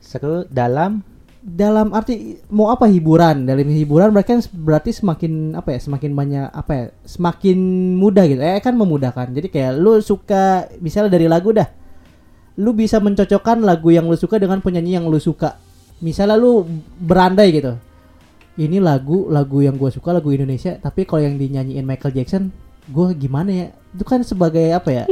[0.00, 1.04] seru dalam
[1.38, 6.46] dalam arti mau apa hiburan dalam hiburan berarti kan berarti semakin apa ya semakin banyak
[6.50, 7.58] apa ya semakin
[7.94, 11.68] mudah gitu eh kan memudahkan jadi kayak lu suka misalnya dari lagu dah
[12.58, 15.62] lu bisa mencocokkan lagu yang lu suka dengan penyanyi yang lu suka.
[16.02, 16.66] Misalnya lu
[16.98, 17.78] berandai gitu.
[18.58, 22.50] Ini lagu lagu yang gue suka lagu Indonesia tapi kalau yang dinyanyiin Michael Jackson
[22.90, 23.66] gue gimana ya?
[23.94, 25.04] Itu kan sebagai apa ya?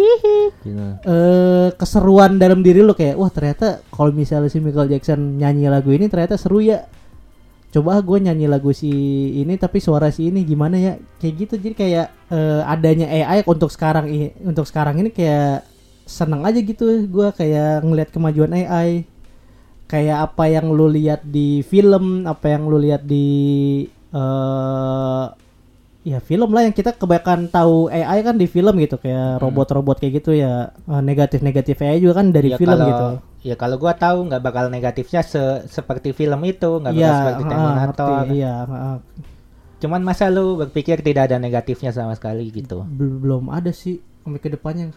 [1.06, 5.94] Eh keseruan dalam diri lo kayak wah ternyata kalau misalnya si Michael Jackson nyanyi lagu
[5.94, 6.90] ini ternyata seru ya.
[7.70, 8.90] Coba gue nyanyi lagu si
[9.38, 10.98] ini tapi suara si ini gimana ya?
[11.22, 11.54] Kayak gitu.
[11.62, 15.75] Jadi kayak eh, adanya AI untuk sekarang ini untuk sekarang ini kayak
[16.06, 19.02] seneng aja gitu gue kayak ngelihat kemajuan AI
[19.84, 23.26] kayak apa yang lu lihat di film apa yang lu lihat di
[24.10, 25.24] eh
[26.06, 30.22] ya film lah yang kita kebanyakan tahu AI kan di film gitu kayak robot-robot kayak
[30.22, 30.70] gitu ya.
[30.86, 33.06] Eh, negatif-negatif AI juga kan dari Ya, film kalau- gitu.
[33.42, 37.42] ya kalau gua tahu nggak bakal negatifnya se- seperti film itu nggak bakal Iya, seperti
[37.44, 38.06] Terminator.
[38.06, 38.54] ngerti, iya,
[39.76, 42.86] cuman masa lu berpikir tidak ada negatifnya sama sekali gitu?
[42.86, 44.94] Bel- belum ada sih sampai ke depannya.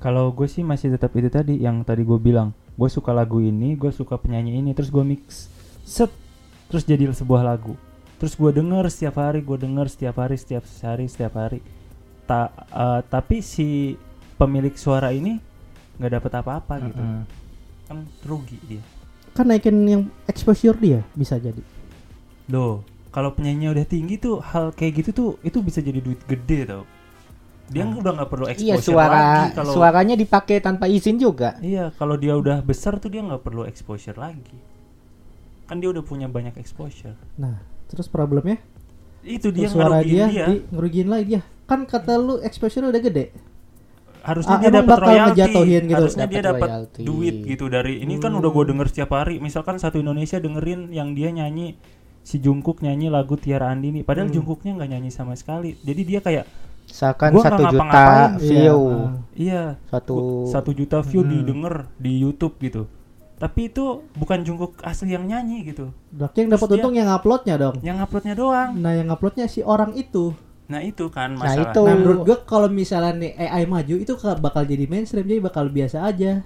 [0.00, 2.56] Kalau gue sih masih tetap itu tadi yang tadi gue bilang.
[2.72, 5.52] Gue suka lagu ini, gue suka penyanyi ini, terus gue mix,
[5.84, 6.08] set,
[6.72, 7.76] terus jadi sebuah lagu.
[8.16, 11.60] Terus gue denger setiap hari, gue denger setiap hari, setiap hari, setiap hari.
[12.24, 14.00] Ta eh, tapi si
[14.40, 15.36] pemilik suara ini
[16.00, 17.22] nggak dapat apa-apa gitu, Mm-mm.
[17.84, 18.80] kan rugi dia.
[19.36, 21.60] Kan naikin yang exposure dia bisa jadi.
[22.48, 22.80] Loh,
[23.12, 26.88] kalau penyanyinya udah tinggi tuh hal kayak gitu tuh itu bisa jadi duit gede tau.
[27.70, 31.94] Dia udah nggak perlu iya exposure suara lagi kalau suaranya dipakai tanpa izin juga Iya,
[31.94, 34.58] kalau dia udah besar tuh dia nggak perlu exposure lagi.
[35.64, 37.14] Kan dia udah punya banyak exposure.
[37.36, 38.58] Nah, terus problemnya
[39.20, 40.46] Itu dia suara dia, dia.
[40.48, 41.42] di ngerugiin lagi dia.
[41.64, 43.30] Kan kata lu exposure udah gede.
[44.20, 45.40] Harusnya Ah, dia dapat royalti.
[45.40, 45.60] gitu.
[45.90, 49.38] Harusnya dia Dapat duit gitu dari ini kan udah gue denger setiap hari.
[49.38, 51.78] Misalkan satu Indonesia dengerin yang dia nyanyi
[52.20, 54.36] si Jungkook nyanyi lagu Tiara Andini padahal Hmm.
[54.36, 56.44] Jungkooknya nggak nyanyi sama sekali jadi dia kayak
[56.90, 58.30] Misalkan Gua nggak satu juta ngapa-ngapain.
[58.36, 58.74] view, Iya,
[59.32, 60.14] iya satu
[60.44, 61.30] satu juta view Hmm.
[61.32, 62.84] didengar di YouTube gitu
[63.36, 67.80] tapi itu bukan Jungkook asli yang nyanyi gitu Berarti yang dapat untung yang uploadnya dong.
[67.80, 70.36] yang uploadnya doang Nah yang uploadnya si orang itu.
[70.66, 71.80] nah itu kan Nah, masalah itu.
[71.80, 75.66] Nah menurut gua kalau misalnya nih AI maju itu ka- bakal jadi mainstream jadi bakal
[75.66, 76.44] biasa aja.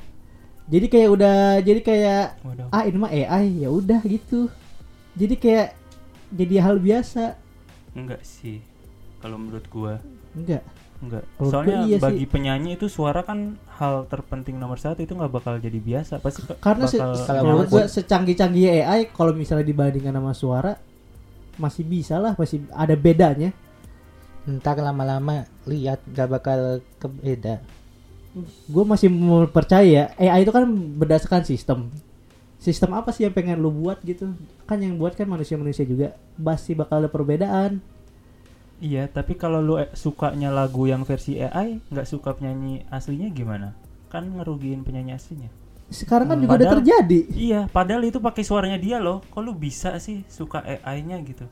[0.65, 2.69] Jadi kayak udah jadi kayak Waduh.
[2.71, 4.47] ah ini mah AI ya udah gitu.
[5.13, 5.69] Jadi kayak
[6.31, 7.35] jadi hal biasa.
[7.93, 8.63] enggak sih
[9.19, 9.99] kalau menurut gua
[10.35, 10.63] Enggak.
[10.97, 12.03] enggak soalnya iya sih.
[12.03, 16.47] bagi penyanyi itu suara kan hal terpenting nomor satu itu nggak bakal jadi biasa pasti
[16.57, 20.73] Karena se- Kalau gua secanggih-canggih AI kalau misalnya dibandingkan sama suara
[21.55, 23.53] masih bisa lah masih ada bedanya.
[24.45, 26.59] ntar lama-lama lihat gak bakal
[26.99, 27.65] kebeda.
[28.67, 31.89] gue masih mau percaya AI itu kan berdasarkan sistem
[32.57, 36.73] sistem apa sih yang pengen lu buat gitu kan yang buat kan manusia-manusia juga pasti
[36.73, 37.79] bakal ada perbedaan
[38.77, 43.73] Iya, tapi kalau lu eh, sukanya lagu yang versi AI, nggak suka penyanyi aslinya gimana?
[44.07, 45.51] Kan ngerugiin penyanyi aslinya.
[45.85, 49.21] sekarang kan Hmm, juga udah padahal- terjadi Iya, padahal itu pakai suaranya dia loh.
[49.27, 51.45] Kok lu bisa sih suka AI-nya gitu?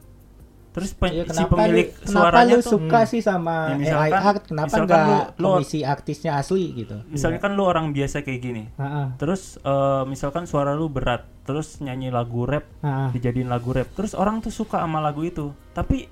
[0.72, 3.10] Terus pe- Iya, si kenapa pemilik lu, kenapa suaranya lu tuh suka Hmm.
[3.12, 4.42] sih sama Ya, AI misalkan- art?
[4.42, 6.96] Kenapa misalkan nggak lu- lu- komisi artisnya asli gitu?
[7.06, 8.64] misalnya kan lu orang biasa kayak gini.
[8.74, 13.08] Ah, Terus eh, misalkan suara lu berat, terus nyanyi lagu rap, ah, ah.
[13.12, 13.92] dijadiin lagu rap.
[13.92, 15.52] Terus orang tuh suka sama lagu itu.
[15.70, 16.08] Tapi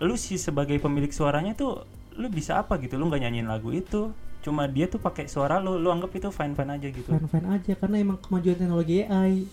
[0.00, 1.84] lu sih sebagai pemilik suaranya tuh
[2.16, 2.96] lu bisa apa gitu?
[2.96, 4.10] Lu nggak nyanyiin lagu itu.
[4.40, 7.04] Cuma dia tuh pakai suara lu, lu anggap itu fine-fine aja gitu.
[7.06, 9.44] fan fan aja karena emang kemajuan teknologi AI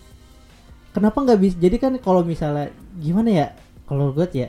[0.88, 3.46] kenapa nggak bisa jadi kan kalau misalnya gimana ya
[3.84, 4.48] kalau gue ya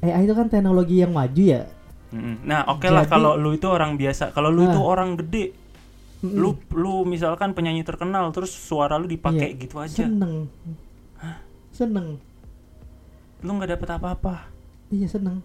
[0.00, 1.68] AI itu kan teknologi yang maju ya.
[2.16, 4.32] Nah, oke lah Jadi- kalau lu itu orang biasa.
[4.32, 4.88] Kalau lu itu Ah.
[4.88, 5.52] orang gede,
[6.24, 10.08] lu lu misalkan penyanyi terkenal terus suara lu dipakai Iya, gitu aja.
[10.08, 10.48] seneng
[11.68, 12.16] seneng
[13.44, 14.48] Lu nggak dapet apa-apa.
[14.88, 15.42] Iya seneng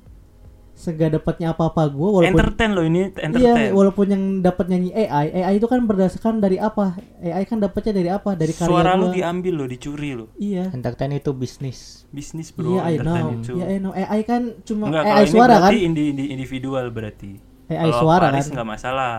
[0.71, 3.69] Seenggak dapatnya apa-apa gue walaupun Entertain lo ini Iya, entertain.
[3.69, 6.95] walaupun yang dapat nyanyi AI, AI itu kan berdasarkan dari apa?
[7.21, 8.33] AI kan dapatnya dari apa?
[8.33, 9.13] Dari karya Suara lu gua.
[9.13, 10.31] diambil lo, dicuri lo.
[10.33, 10.71] Iya.
[10.71, 12.07] Entertain itu bisnis.
[12.09, 13.13] Bisnis bro, Iya, I know.
[13.13, 13.53] entertain itu.
[13.53, 13.93] Iya, I know.
[13.93, 15.61] AI kan cuma Enggak, AI ini suara kan?
[15.61, 17.31] berarti indi, indi- individual berarti.
[17.67, 18.53] AI Kalau suara Faris kan?
[18.55, 19.13] nggak masalah.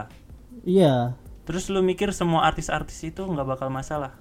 [0.65, 0.95] Iya.
[1.43, 4.19] Terus lu mikir semua artis-artis itu nggak bakal masalah.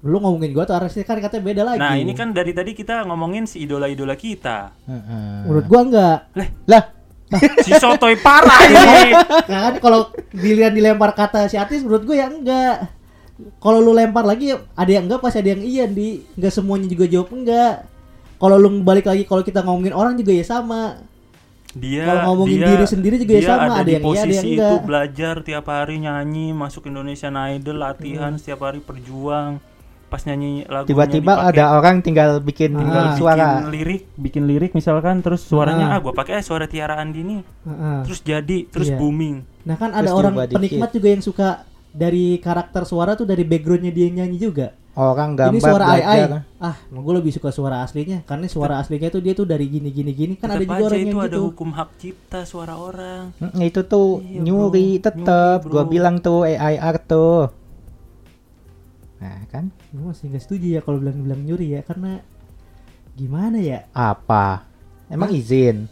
[0.00, 1.78] Lu ngomongin gua tuh artisnya kan katanya beda lagi.
[1.78, 4.72] Nah ini kan dari tadi kita ngomongin si idola-idola kita.
[4.82, 5.44] Heeh.
[5.44, 6.18] menurut gua enggak.
[6.66, 6.82] Lah,
[7.62, 9.12] Si sotoy parah ini.
[9.46, 12.76] Nah, kan kalau dilihat dilempar kata si artis menurut gua ya enggak.
[13.56, 17.04] Kalau lu lempar lagi ada yang enggak pasti ada yang iya di enggak semuanya juga
[17.06, 17.84] jawab enggak.
[18.34, 20.96] Kalau lu balik lagi kalau kita ngomongin orang juga ya sama.
[21.70, 24.34] Dia Kalau ngomongin dia- diri sendiri juga ya sama, ada di yang iya, ada posisi
[24.34, 24.82] yang itu enggak.
[24.82, 28.40] belajar tiap hari nyanyi, masuk Indonesian Idol, latihan Hmm.
[28.42, 29.62] setiap hari perjuang.
[30.10, 32.82] Pas nyanyi lagu tiba-tiba ada orang tinggal bikin Ah.
[32.82, 33.46] tinggal suara.
[33.54, 35.94] bikin lirik, bikin lirik misalkan terus suaranya Ah.
[35.94, 37.38] ah, gua pakai eh, suara Tiara Andini.
[37.40, 37.98] Heeh.
[38.04, 38.98] Terus jadi, terus Iya.
[38.98, 39.46] booming.
[39.62, 40.56] Nah kan Terus ada orang diubah dikit.
[40.58, 41.48] penikmat juga yang suka
[41.88, 44.74] dari karakter suara tuh dari backgroundnya dia nyanyi juga.
[44.92, 46.18] Orang gambar Ini suara AI.
[46.58, 50.10] Ah, gue lebih suka suara aslinya karena suara aslinya tuh dia tuh dari gini gini
[50.10, 51.40] gini kan ada Tetap juga orang itu yang ada gitu.
[51.46, 53.30] hukum hak cipta suara orang.
[53.38, 55.02] Mm, itu tuh Iya, nyuri bro.
[55.04, 55.24] tetep
[55.60, 55.88] Nyuri, gua bro.
[55.88, 57.54] bilang tuh AI art tuh
[59.20, 62.24] nah kan Gue masih nggak setuju ya kalau bilang-bilang nyuri ya karena
[63.12, 63.84] gimana ya?
[63.90, 64.64] apa
[65.06, 65.84] emang izin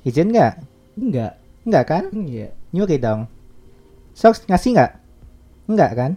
[0.00, 0.52] izin nggak
[0.94, 1.32] Enggak.
[1.62, 2.54] nggak kan Iya.
[2.70, 3.26] nyuri dong
[4.12, 4.90] Sox ngasih nggak
[5.68, 6.12] nggak kan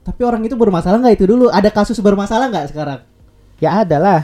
[0.00, 1.50] Tapi orang itu bermasalah nggak itu dulu?
[1.50, 3.00] Ada kasus bermasalah nggak sekarang?
[3.56, 4.20] ya ada lah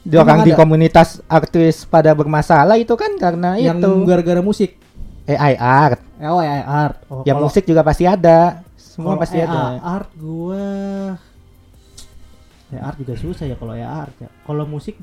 [0.00, 0.58] di orang di ada?
[0.58, 4.74] komunitas artis pada bermasalah itu kan karena yang itu gara-gara musik.
[5.24, 6.98] AI art Eh, Oh, AI art.
[7.06, 8.60] Oh, ya kalau- musik juga pasti ada
[8.94, 10.64] semua kalau pasti AI ada art gua
[12.70, 14.30] AI art juga susah ya kalau AI art ya.
[14.40, 14.94] Kalau musik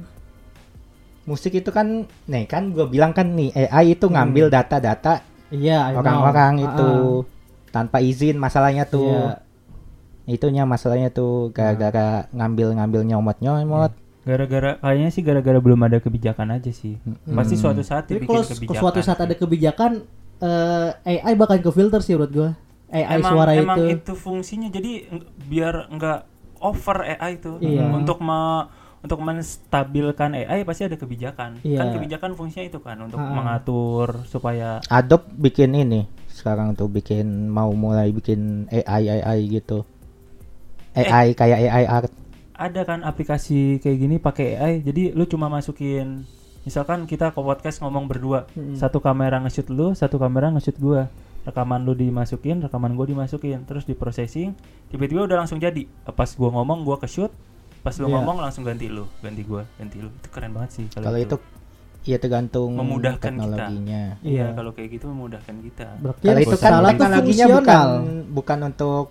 [1.22, 1.88] musik itu kan
[2.26, 4.16] nih kan gue bilang kan nih AI itu Hmm.
[4.16, 6.02] ngambil data-data iya I know.
[6.02, 7.18] orang-orang Ah, itu ah.
[7.70, 9.38] tanpa izin masalahnya tuh Iya.
[10.28, 16.94] itunya masalahnya tuh gara-gara ngambil-ngambil nyomot-nyomot Gara-gara kayaknya sih gara-gara belum ada kebijakan aja sih.
[17.02, 17.34] Mm.
[17.34, 18.78] Pasti suatu saat dibikin kalau kebijakan.
[18.78, 20.06] suatu saat ada kebijakan
[20.38, 22.50] eh, AI bakal ke filter sih menurut gua.
[22.92, 23.96] AI emang, suara emang itu.
[23.98, 24.14] itu.
[24.14, 26.20] fungsinya jadi ng- biar nggak
[26.60, 27.88] over AI itu Iya.
[27.90, 28.68] untuk me-
[29.02, 31.80] untuk menstabilkan AI pasti ada kebijakan Iya.
[31.80, 33.32] kan kebijakan fungsinya itu kan untuk Ah.
[33.32, 39.88] mengatur supaya Adobe bikin ini sekarang tuh bikin mau mulai bikin AI AI gitu
[40.92, 41.02] Eh.
[41.02, 42.12] AI kayak AI art
[42.54, 46.28] ada kan aplikasi kayak gini pakai AI jadi lu cuma masukin
[46.62, 48.76] misalkan kita ke podcast ngomong berdua Mm-mm.
[48.76, 51.10] satu kamera nge-shoot lu satu kamera nge-shoot gua
[51.42, 54.54] rekaman lu dimasukin rekaman gua dimasukin terus di processing
[54.88, 57.34] tiba-tiba udah langsung jadi pas gua ngomong gua ke shoot
[57.82, 58.14] pas lu Iya.
[58.16, 61.36] ngomong langsung ganti lu ganti gua ganti lu itu keren banget sih Kalau itu
[62.02, 63.26] ya tergantung Memudahkan kita.
[63.28, 64.02] teknologinya.
[64.22, 64.54] iya Iya.
[64.54, 67.90] kalau kayak gitu memudahkan kita Berarti Kalau itu kan teknologinya bukan fungsional.
[68.32, 69.06] bukan untuk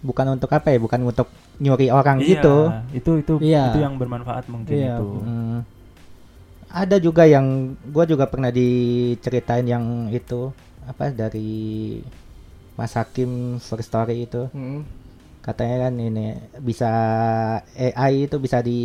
[0.00, 0.78] bukan untuk apa ya?
[0.78, 2.56] Bukan untuk nyuri orang iya gitu.
[2.90, 3.64] itu itu Iya.
[3.70, 4.96] itu yang bermanfaat mungkin Iya.
[4.96, 5.60] itu Hmm.
[6.66, 7.46] Ada juga yang
[7.84, 12.00] gua juga pernah diceritain yang itu apa dari
[12.72, 14.82] Mas Hakim First Story itu Mm.
[15.40, 16.26] katanya kan ini
[16.58, 16.90] bisa
[17.72, 18.80] AI itu bisa di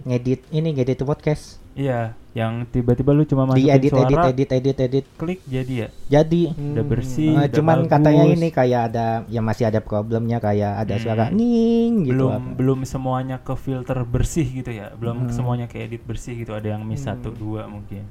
[0.00, 4.50] ngedit ini ngedit podcast iya yang tiba-tiba lu cuma masukin di edit edit suara edit
[4.50, 6.90] edit edit klik jadi ya jadi udah Hmm.
[6.90, 7.90] bersih Eh, udah cuman bagus.
[7.90, 11.02] katanya ini kayak ada ya masih ada problemnya kayak ada Hmm.
[11.02, 12.50] suara ning gitu belum apa.
[12.56, 15.30] belum semuanya ke filter bersih gitu ya belum Hmm.
[15.30, 17.14] semuanya ke edit bersih gitu ada yang miss Hmm.
[17.14, 18.04] satu dua mungkin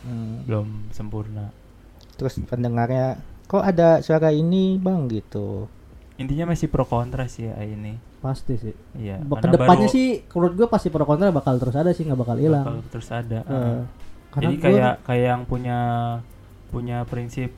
[0.00, 0.42] Hmm.
[0.44, 1.50] belum sempurna
[2.18, 3.16] terus pendengarnya
[3.46, 5.70] kok ada suara ini bang gitu
[6.16, 8.74] intinya masih pro kontra sih ya ini Pasti sih.
[8.98, 12.18] iya Ke depannya baru sih menurut gue pasti pro kontra bakal terus ada sih nggak
[12.18, 12.66] bakal hilang.
[12.66, 13.86] bakal terus ada uh.
[14.28, 15.78] karena jadi gua- kayak kayak yang punya
[16.68, 17.54] punya prinsip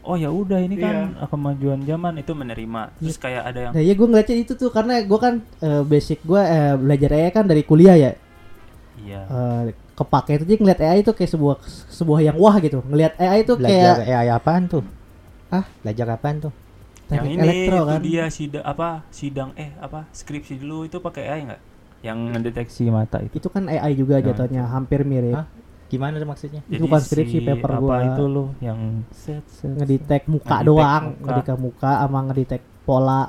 [0.00, 3.92] oh ya udah ini kan kemajuan zaman itu menerima terus kayak ada yang Nah iya
[3.92, 7.62] gue ngeliatnya itu tuh karena gue kan eh, basic gue eh, belajar AI kan dari
[7.62, 8.12] kuliah ya.
[8.98, 9.62] iya Eh,
[9.98, 11.56] kepake itu jadi ngeliat AI itu kayak sebuah
[11.98, 12.78] sebuah yang wah gitu.
[12.90, 14.82] Ngeliat AI itu belajar kayak AI apaan tuh
[15.52, 15.64] Hah?
[15.82, 16.52] belajar apaan tuh
[17.14, 18.00] yang teknik ini elektro itu kan.
[18.02, 21.60] dia sidang apa sidang eh apa skripsi dulu itu pakai AI nggak
[22.04, 25.36] yang mendeteksi mata itu Itu kan AI juga Nah, jatuhnya hampir mirip.
[25.36, 25.46] Hah?
[25.92, 27.98] gimana tuh maksudnya Itu bukan skripsi, paper apa gua.
[28.10, 28.80] itu loh yang
[29.14, 31.28] set set Ngedetect muka Ngedetect doang, muka.
[31.28, 33.22] ngedetect muka sama ngedetect pola.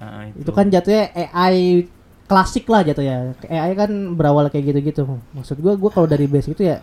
[0.00, 1.88] Ah, Itu kan jatuhnya AI
[2.26, 3.34] klasik lah jatuhnya.
[3.46, 5.06] AI kan berawal kayak gitu-gitu.
[5.32, 6.82] Maksud gua gua kalau dari basic itu ya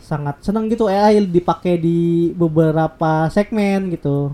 [0.00, 4.32] sangat seneng gitu AI dipakai di beberapa segmen gitu.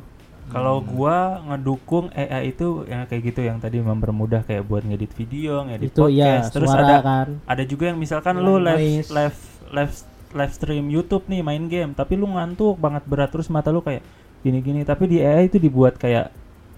[0.55, 5.67] Kalau gua ngedukung AI itu yang kayak gitu yang tadi mempermudah kayak buat ngedit video,
[5.67, 6.53] ngedit itu iya podcast.
[6.55, 7.29] Terus suara ada kan.
[7.43, 9.09] ada juga yang misalkan lu live noise.
[9.11, 9.39] live
[9.75, 9.95] live
[10.35, 14.05] live stream YouTube nih main game, tapi lu ngantuk banget berat terus mata lu kayak
[14.47, 16.31] gini-gini, tapi di AI itu dibuat kayak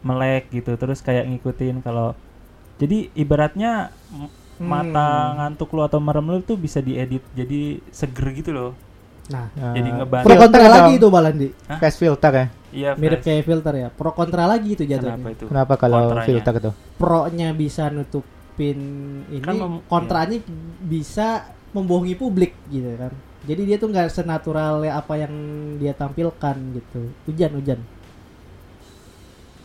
[0.07, 2.15] melek gitu, terus kayak ngikutin kalau
[2.77, 4.29] jadi ibaratnya Hmm.
[4.63, 8.73] mata ngantuk lu atau merem lu tuh bisa diedit jadi seger gitu loh.
[9.27, 10.25] Nah, Jadi Eh, ngebantu.
[10.25, 10.97] pro kontra filter lagi dong.
[10.97, 11.49] itu Balandi.
[11.67, 11.79] Hah?
[11.79, 13.89] face filter ya Iya, Mirip kayak filter ya.
[13.91, 15.33] Pro kontra lagi itu Kenapa jatuhnya.
[15.35, 15.45] itu?
[15.45, 16.25] kenapa kalau Kontranya.
[16.25, 18.79] filter tuh Pro-nya bisa nutupin
[19.29, 20.39] ini, Kan mem- kontranya
[20.81, 21.29] bisa
[21.71, 23.13] membohongi publik gitu kan.
[23.45, 25.33] Jadi dia tuh nggak senatural apa yang
[25.77, 27.01] dia tampilkan gitu.
[27.27, 27.61] Hujan,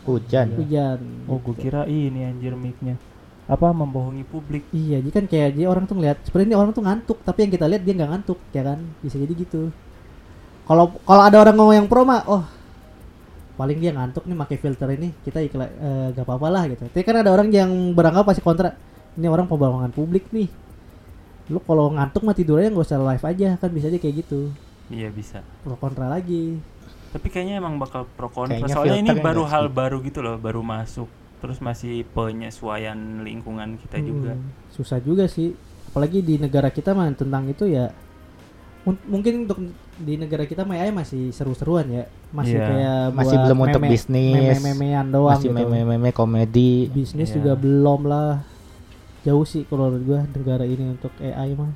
[0.06, 0.98] hujan, hujan.
[1.30, 2.98] Oh, gue kira ini anjir mic-nya.
[3.50, 4.66] Apa membohongi publik?
[4.70, 7.52] Iya, jadi kan kayak dia orang tuh ngeliat sebenarnya ini orang tuh ngantuk, tapi yang
[7.52, 8.78] kita lihat dia nggak ngantuk, ya kan?
[9.02, 9.68] Bisa jadi gitu.
[10.62, 12.44] Kalau kalau ada orang ngomong yang pro mah, oh
[13.58, 16.86] paling dia ngantuk nih pakai filter ini, kita iklan eh, gak apa-apa lah gitu.
[16.86, 18.72] Tapi kan ada orang yang beranggapan pasti kontra,
[19.18, 20.48] ini orang pembohongan publik nih.
[21.50, 24.54] Lu kalau ngantuk mah tidurnya nggak usah live aja, kan bisa aja kayak gitu.
[24.88, 25.42] Iya bisa.
[25.66, 26.56] Pro kontra lagi.
[27.12, 28.56] Tapi kayaknya emang bakal pro kontra.
[28.56, 29.74] Kayaknya Soalnya ini baru hal sih.
[29.74, 31.08] baru gitu loh, baru masuk.
[31.38, 34.32] Terus masih penyesuaian lingkungan kita Hmm, juga.
[34.70, 35.52] Susah juga sih.
[35.86, 37.92] Apalagi di negara kita mah tentang itu ya
[38.82, 39.60] mun- mungkin untuk
[39.94, 42.04] di negara kita mah AI masih seru-seruan ya.
[42.30, 42.66] Masih Iya.
[42.66, 44.34] kayak Masih belum untuk bisnis.
[44.56, 45.58] Meme-memean doang masih gitu.
[45.60, 47.36] meme-meme komedi Bisnis Iya.
[47.36, 48.40] juga belum lah.
[49.22, 51.70] Jauh sih kalau menurut gua negara ini untuk AI mah.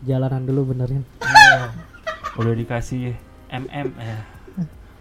[0.00, 1.04] Jalanan dulu benerin.
[2.34, 3.14] Udah dikasih
[3.54, 4.18] MM ya.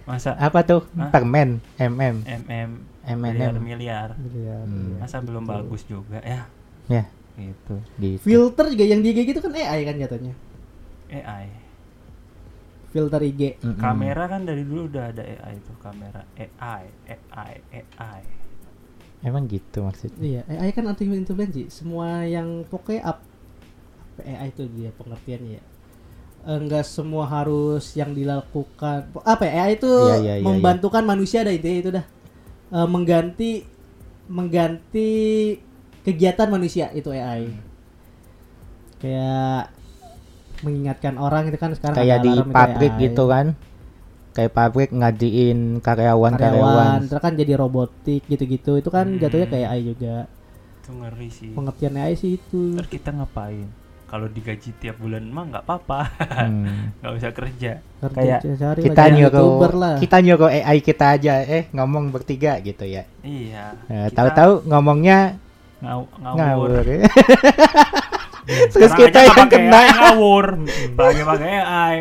[0.03, 1.09] Masa apa tuh Hah?
[1.09, 2.69] permen mm MM
[3.23, 4.09] miliar M&M miliar.
[4.15, 4.95] Iya, Hmm.
[4.95, 4.97] iya.
[4.99, 6.43] Masa belum bagus juga ya?
[6.87, 7.03] Ya.
[7.33, 7.75] Gitu.
[7.97, 8.21] gitu.
[8.21, 10.33] Filter juga yang di IG gitu kan AI kan jatuhnya.
[11.09, 11.45] AI.
[12.93, 13.57] Filter IG.
[13.57, 13.81] Mm-mm.
[13.81, 18.21] Kamera kan dari dulu udah ada AI itu kamera AI, AI, AI.
[19.23, 21.79] emang gitu maksudnya Iya, AI kan artificial intelligence.
[21.79, 23.19] Semua yang pokoknya up
[24.21, 25.63] AI itu dia pengertiannya ya.
[26.43, 31.55] Enggak semua harus yang dilakukan apa ya AI itu Iya, iya, iya, membantukan manusia dah
[31.55, 32.05] intinya itu dah.
[32.73, 33.51] Eh, mengganti
[34.27, 35.11] mengganti
[36.03, 37.47] kegiatan manusia itu AI.
[38.99, 39.71] Kayak
[40.63, 43.51] mengingatkan orang itu kan sekarang kayak ada di pabrik gitu kan
[44.33, 48.79] kayak pabrik ngadiin karyawan karyawan, karyawan terus kan jadi robotik gitu-gitu.
[48.79, 49.19] Itu kan Hmm.
[49.19, 50.27] jatuhnya kayak AI juga.
[50.83, 51.51] Itu ngeri sih.
[51.55, 52.75] Pengertian AI sih itu.
[52.75, 53.82] Ntar kita ngapain?
[54.13, 55.99] Kalau digaji tiap bulan mah nggak apa-apa,
[56.45, 56.93] Hmm.
[57.01, 57.71] nggak usah kerja.
[57.97, 59.95] Kerja Kayak cari kita nyuruh lah.
[59.97, 63.73] kita nyuruh AI kita aja eh ngomong bertiga gitu ya Iya.
[63.87, 65.41] Eh, kita tahu-tahu ngomongnya
[65.79, 66.37] ngaw- ngawur.
[66.37, 66.69] ngawur
[68.43, 70.45] Terus terus kita yang kena ngawur.
[70.99, 71.95] Pakai pakai AI.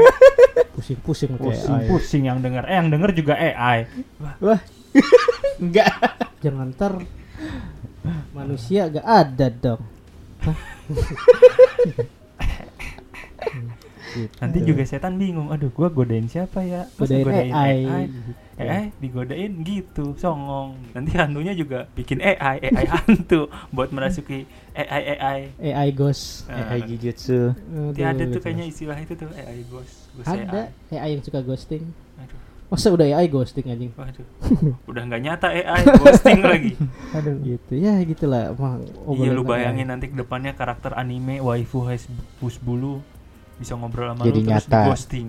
[0.74, 1.86] Pusing-pusing pakai Pusing, AI.
[1.88, 2.64] pusing yang denger.
[2.66, 3.88] Eh yang denger juga AI.
[4.36, 4.60] wah
[5.56, 5.88] enggak
[6.40, 6.92] Jangan ntar
[8.32, 9.80] Manusia gak ada dong.
[14.12, 14.36] Gitu.
[14.44, 16.84] Nanti juga setan bingung, aduh gua godain siapa ya?
[17.00, 17.72] Masa Godain AI.
[17.88, 18.04] AI.
[18.60, 20.76] AI digodain gitu, songong.
[20.92, 24.44] Nanti hantunya juga bikin AI, AI hantu buat merasuki
[24.76, 25.40] AI AI.
[25.72, 26.44] AI ghost.
[26.44, 27.56] Nah, AI Jujutsu.
[27.72, 31.00] nanti ada Aduh, tuh kayaknya istilah itu tuh AI ghost, ghost Ada AI.
[31.00, 31.84] AI yang suka ghosting.
[32.72, 33.92] Masa udah AI ghosting anjing?
[33.92, 34.24] waduh.
[34.90, 36.72] Udah nggak nyata AI, ghosting lagi.
[37.12, 38.80] Aduh gitu ya gitulah emang
[39.12, 39.90] iya lu bayangin AI.
[39.92, 42.08] nanti ke depannya karakter anime waifu has
[42.58, 43.04] bulu
[43.60, 44.80] bisa ngobrol sama Jadi lu terus di nyata.
[44.88, 45.26] ghosting.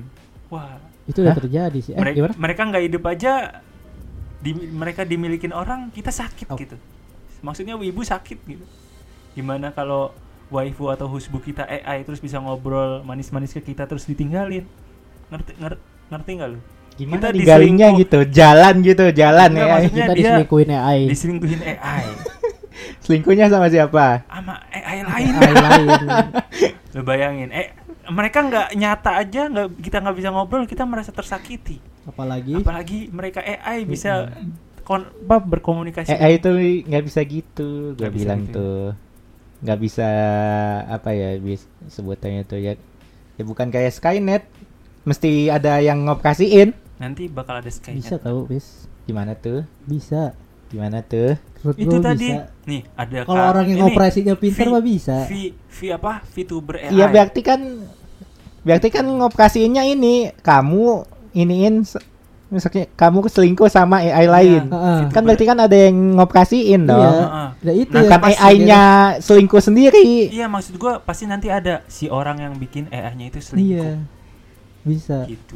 [0.47, 1.37] Wah, itu udah Hah?
[1.37, 1.91] terjadi sih.
[1.91, 2.33] Eh mereka, gimana?
[2.39, 3.33] mereka nggak hidup aja
[4.39, 6.55] di, mereka dimilikin orang kita sakit Oh.
[6.55, 6.75] gitu
[7.39, 8.63] maksudnya ibu sakit gitu
[9.33, 10.11] gimana kalau
[10.47, 14.63] waifu atau husbu kita AI terus bisa ngobrol manis-manis ke kita terus ditinggalin
[15.27, 16.59] ngerti nger- ngerti nggak lu
[16.93, 18.01] Gimana Kita digalinya diselingkuh.
[18.03, 19.73] gitu, jalan gitu, jalan Enggak, AI.
[19.73, 20.99] maksudnya- Kita diselingkuhin AI.
[21.07, 22.05] diselingkuhin AI
[23.03, 24.23] Selingkuhnya sama siapa?
[24.25, 25.99] sama AI lain AI lain.
[26.91, 27.73] lu bayangin eh
[28.05, 33.39] mereka nggak nyata aja nggak kita nggak bisa ngobrol kita merasa tersakiti Apalagi apalagi mereka
[33.39, 34.29] AI bisa
[34.83, 36.51] kon apa, berkomunikasi AI itu
[36.83, 38.53] nggak bisa gitu, gue bilang gitu ya.
[38.53, 38.83] tuh.
[39.63, 40.09] Nggak bisa
[40.85, 42.75] apa ya bis sebutannya tuh ya.
[43.33, 44.43] Ya bukan kayak Skynet.
[45.03, 46.75] Mesti ada yang ngoperasiin.
[47.03, 48.87] Nanti bakal ada Skynet bisa tahu, bis.
[49.03, 49.67] Gimana tuh?
[49.83, 50.31] Bisa.
[50.67, 51.35] Gimana tuh?
[51.59, 52.49] Menurut itu tadi bisa.
[52.63, 55.17] nih ada Kalau ka- orang yang ini, operasinya pintar mah bisa.
[55.25, 57.59] V, V apa VTuber AI Iya berarti kan
[58.63, 61.83] berarti kan ngoperasiinnya ini kamu iniin
[62.47, 64.63] misalnya kamu selingkuh sama AI lain.
[64.65, 64.97] Heeh.
[64.99, 65.11] VTuber.
[65.11, 66.97] Kan berarti kan ada yang ngoperasiin dong.
[66.97, 67.11] Iya.
[67.19, 67.47] Heeh.
[67.59, 68.81] Nah, itu yang pasti AI-nya
[69.19, 70.07] selingkuh sendiri.
[70.29, 73.89] iya maksud gua pasti nanti ada si orang yang bikin AI-nya itu dia- Iya.
[74.83, 75.23] Bisa.
[75.25, 75.55] gitu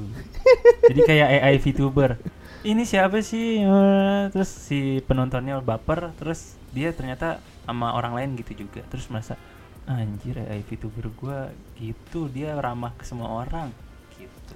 [0.88, 2.15] jadi kayak AI VTuber
[2.63, 8.63] ini siapa sih Eh, terus si penontonnya baper terus dia ternyata sama orang lain gitu
[8.63, 9.36] juga terus merasa
[9.84, 11.39] anjir AI VTuber gua
[11.75, 13.71] gitu dia ramah ke semua orang
[14.15, 14.53] gitu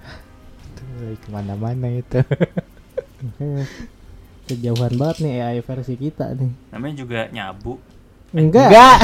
[0.72, 2.16] Tuh, ke mana-mana itu.
[4.42, 6.52] Kejauhan banget nih AI versi kita nih.
[6.72, 7.76] namanya juga nyabu
[8.32, 8.72] Enggak.
[8.72, 8.96] Enggak.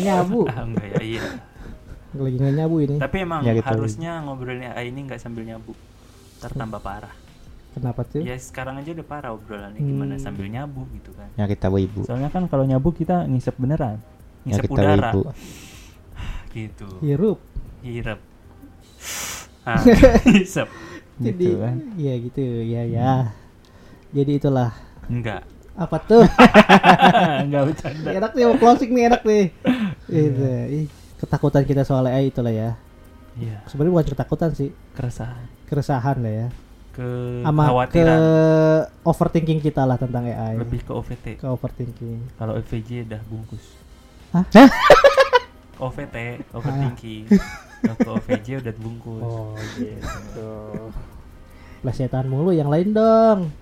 [0.08, 0.48] Nyabu.
[0.48, 1.22] ah enggak ya iya
[2.08, 2.96] Lagi nggak nyabu ini.
[2.96, 3.68] tapi emang Ya, gitu.
[3.68, 5.76] harusnya ngobrolin AI ini nggak sambil nyabu
[6.38, 7.12] ntar tambah parah
[7.68, 8.24] Kenapa tuh?
[8.24, 10.24] ya sekarang aja udah parah obrolannya gimana Hmm.
[10.24, 12.00] sambil nyabu gitu kan Ya kita ibu.
[12.02, 14.00] Soalnya kan kalau nyabu kita ngisep beneran.
[14.42, 15.20] Ya ngisep kita udara ibu.
[16.56, 17.38] gitu Hirup.
[17.80, 18.18] hirep
[19.68, 20.64] ah Jadi,
[21.18, 21.74] Gitu kan.
[21.94, 22.40] Iya gitu.
[22.64, 23.12] Ya ya.
[24.10, 24.70] Jadi itulah.
[25.06, 25.42] enggak
[25.74, 26.26] Apa tuh?
[27.46, 28.10] Enggak bercanda.
[28.10, 29.44] enak nih mau closing nih enak nih.
[30.08, 30.42] Itu.
[30.74, 30.86] Ih,
[31.18, 32.70] Ketakutan kita soal AI itulah ya.
[33.34, 36.48] iya Sebenarnya bukan ketakutan sih, keresahan keresahan lah ya.
[36.90, 37.06] ke
[37.46, 38.06] Sama ke
[39.04, 40.58] overthinking kita lah tentang AI.
[40.58, 42.18] lebih ke OVT ke overthinking.
[42.34, 43.64] kalau OVJ udah bungkus
[44.34, 44.42] Hah?
[45.86, 46.16] OVT
[46.50, 47.24] overthinking
[47.78, 50.50] Kalau ke OVJ udah bungkus Oh gitu.
[51.78, 53.54] Plesetan mulu yang lain dong.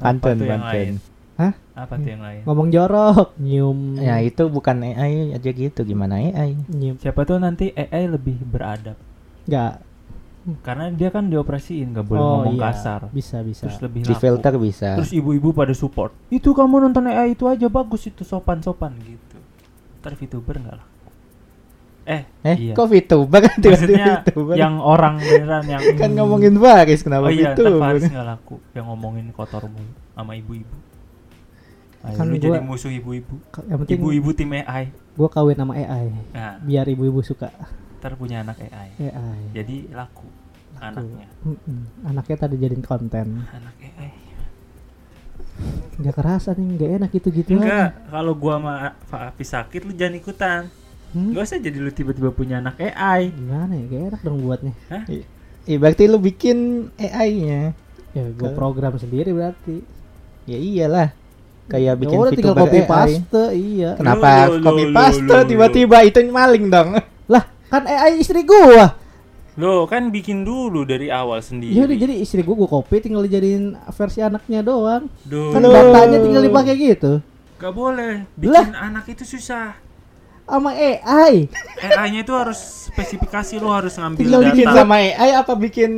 [0.00, 0.96] Lain?
[1.42, 1.52] Hah?
[1.74, 3.96] apa tuh yang lain Ngomong jorok, nyium.
[3.96, 5.80] Ya itu bukan AI aja gitu.
[5.82, 6.54] Gimana AI?
[6.68, 6.96] nyium.
[6.96, 8.94] siapa tuh nanti AI lebih beradab
[9.42, 9.82] Enggak.
[10.58, 12.64] karena dia kan dioperasiin nggak boleh oh ngomong iya.
[12.68, 13.62] kasar Bisa bisa.
[13.64, 14.94] terus lebih Di filter bisa.
[14.94, 19.38] terus ibu-ibu pada support itu kamu nonton AI itu aja bagus itu sopan-sopan gitu
[19.98, 20.86] ntar VTuber nggak lah
[22.04, 22.74] eh, Eh, iya.
[22.74, 24.54] kok VTuber kan maksudnya VTuber?
[24.56, 27.78] yang orang beneran yang kan ngomongin Baris kenapa oh iya VTuber?
[27.80, 30.74] Faris nggak laku yang ngomongin kotor mulu sama ibu-ibu
[32.02, 35.54] Ayo, Kan lu gua- jadi musuh ibu-ibu Ka- Yang penting ibu-ibu tim AI gua kawin
[35.54, 36.10] sama AI.
[36.32, 37.48] nah Biar ibu-ibu suka
[37.98, 39.40] ntar punya anak AI AI.
[39.54, 40.26] jadi laku
[40.76, 41.80] anaknya Mm-mm.
[42.02, 43.46] Anaknya tadi jadiin konten.
[43.46, 44.10] anak AI
[45.92, 47.54] Nggak kerasa nih, nggak enak gitu-gitu.
[47.54, 48.74] enggak kalau gua sama
[49.06, 50.62] Pak Api sakit lu jangan ikutan
[51.12, 51.28] Hmm?
[51.28, 53.84] Gak usah jadi lu tiba-tiba punya anak AI Gimana ya?
[53.84, 54.72] Gak enak dong buatnya.
[55.62, 57.76] Iya berarti lu bikin AI-nya.
[58.10, 59.84] Ya gua program sendiri berarti.
[60.42, 61.12] Ya iyalah.
[61.72, 62.88] Kayak bikin ya udah tinggal copy AI.
[62.92, 63.90] paste, iya.
[63.96, 66.88] Kenapa Loh, loh, copy paste tiba-tiba itu maling dong?
[67.32, 69.00] Lah, kan AI istri gua.
[69.56, 73.24] Lo kan bikin dulu dari awal sendiri Ya udah jadi istri gua gua copy tinggal
[73.24, 75.08] dijadiin versi anaknya doang.
[75.24, 77.20] Duh, Kan datanya tinggal dipakai gitu.
[77.56, 78.64] Gak boleh Lah.
[78.64, 79.76] Bikin anak itu susah
[80.42, 81.48] Sama AI.
[81.78, 82.58] AI-nya itu harus
[82.92, 84.76] spesifikasi lo harus ngambil Tinggal Bikin data.
[84.84, 85.92] sama AI apa bikin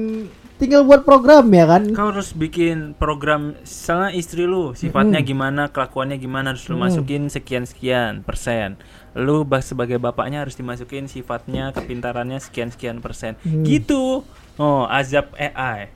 [0.55, 1.83] Tinggal buat program ya kan.
[1.91, 5.27] Kau harus bikin program misalnya istri lu sifatnya Mm.
[5.27, 6.83] gimana, kelakuannya gimana harus lu Mm.
[6.85, 8.79] masukin sekian sekian persen.
[9.13, 13.35] Lu bah- sebagai bapaknya harus dimasukin sifatnya, kepintarannya sekian sekian persen.
[13.41, 13.63] Hmm.
[13.63, 14.23] Gitu.
[14.55, 15.91] Oh, azab AI.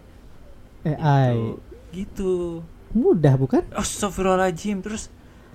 [0.84, 1.34] AI.
[1.34, 1.58] Gitu.
[1.88, 2.34] Gitu.
[2.90, 3.62] Mudah bukan?
[3.72, 5.06] Astagfirullahaladzim Terus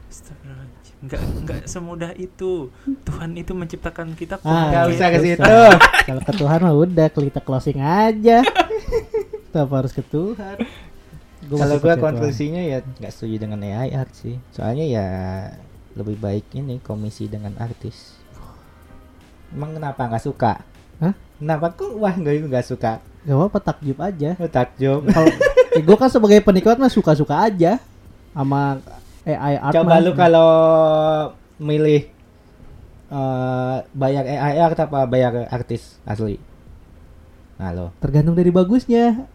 [0.08, 0.96] Astagfirullahaladzim.
[1.04, 2.72] Nggak, nggak semudah itu.
[3.04, 4.96] Tuhan itu menciptakan kita Ah, Nggak gitu.
[4.96, 5.44] usah ke situ.
[6.08, 8.40] Kalau ke Tuhan mah udah kita closing aja.
[9.54, 10.58] Kenapa harus ke Tuhan?
[11.46, 12.02] Gua Kalau Tuhan.
[12.02, 14.42] konklusinya ya nggak setuju dengan AI art sih.
[14.50, 15.08] Soalnya ya
[15.94, 18.18] lebih baik ini komisi dengan artis.
[19.54, 20.66] Emang kenapa nggak suka?
[20.98, 21.14] Hah?
[21.38, 22.98] Kenapa kok wah nggak nggak suka?
[23.30, 24.34] Gak apa-apa takjub aja.
[24.42, 25.06] Oh, takjub.
[25.06, 25.30] Kalau
[25.78, 27.78] ya gue kan sebagai penikmat mah suka-suka aja
[28.34, 28.82] sama
[29.22, 29.74] AI art.
[29.78, 30.50] Coba lu kalau
[31.62, 32.10] milih
[33.14, 36.42] eh, bayar AI art apa bayar artis asli?
[37.62, 37.94] Nah lo.
[38.02, 39.30] tergantung dari bagusnya.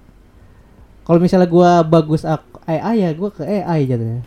[1.09, 2.29] Kalau misalnya gua bagus
[2.69, 4.21] AI ya gua ke AI jadinya.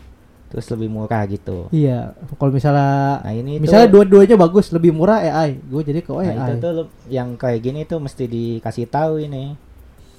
[0.52, 1.72] Terus lebih murah gitu.
[1.72, 2.12] Iya.
[2.36, 5.56] Kalau misalnya Nah ini misalnya dua-duanya bagus lebih murah AI.
[5.56, 6.60] Gue jadi ke nah, itu AI.
[6.60, 9.56] tuh yang kayak gini tuh mesti dikasih tahu ini.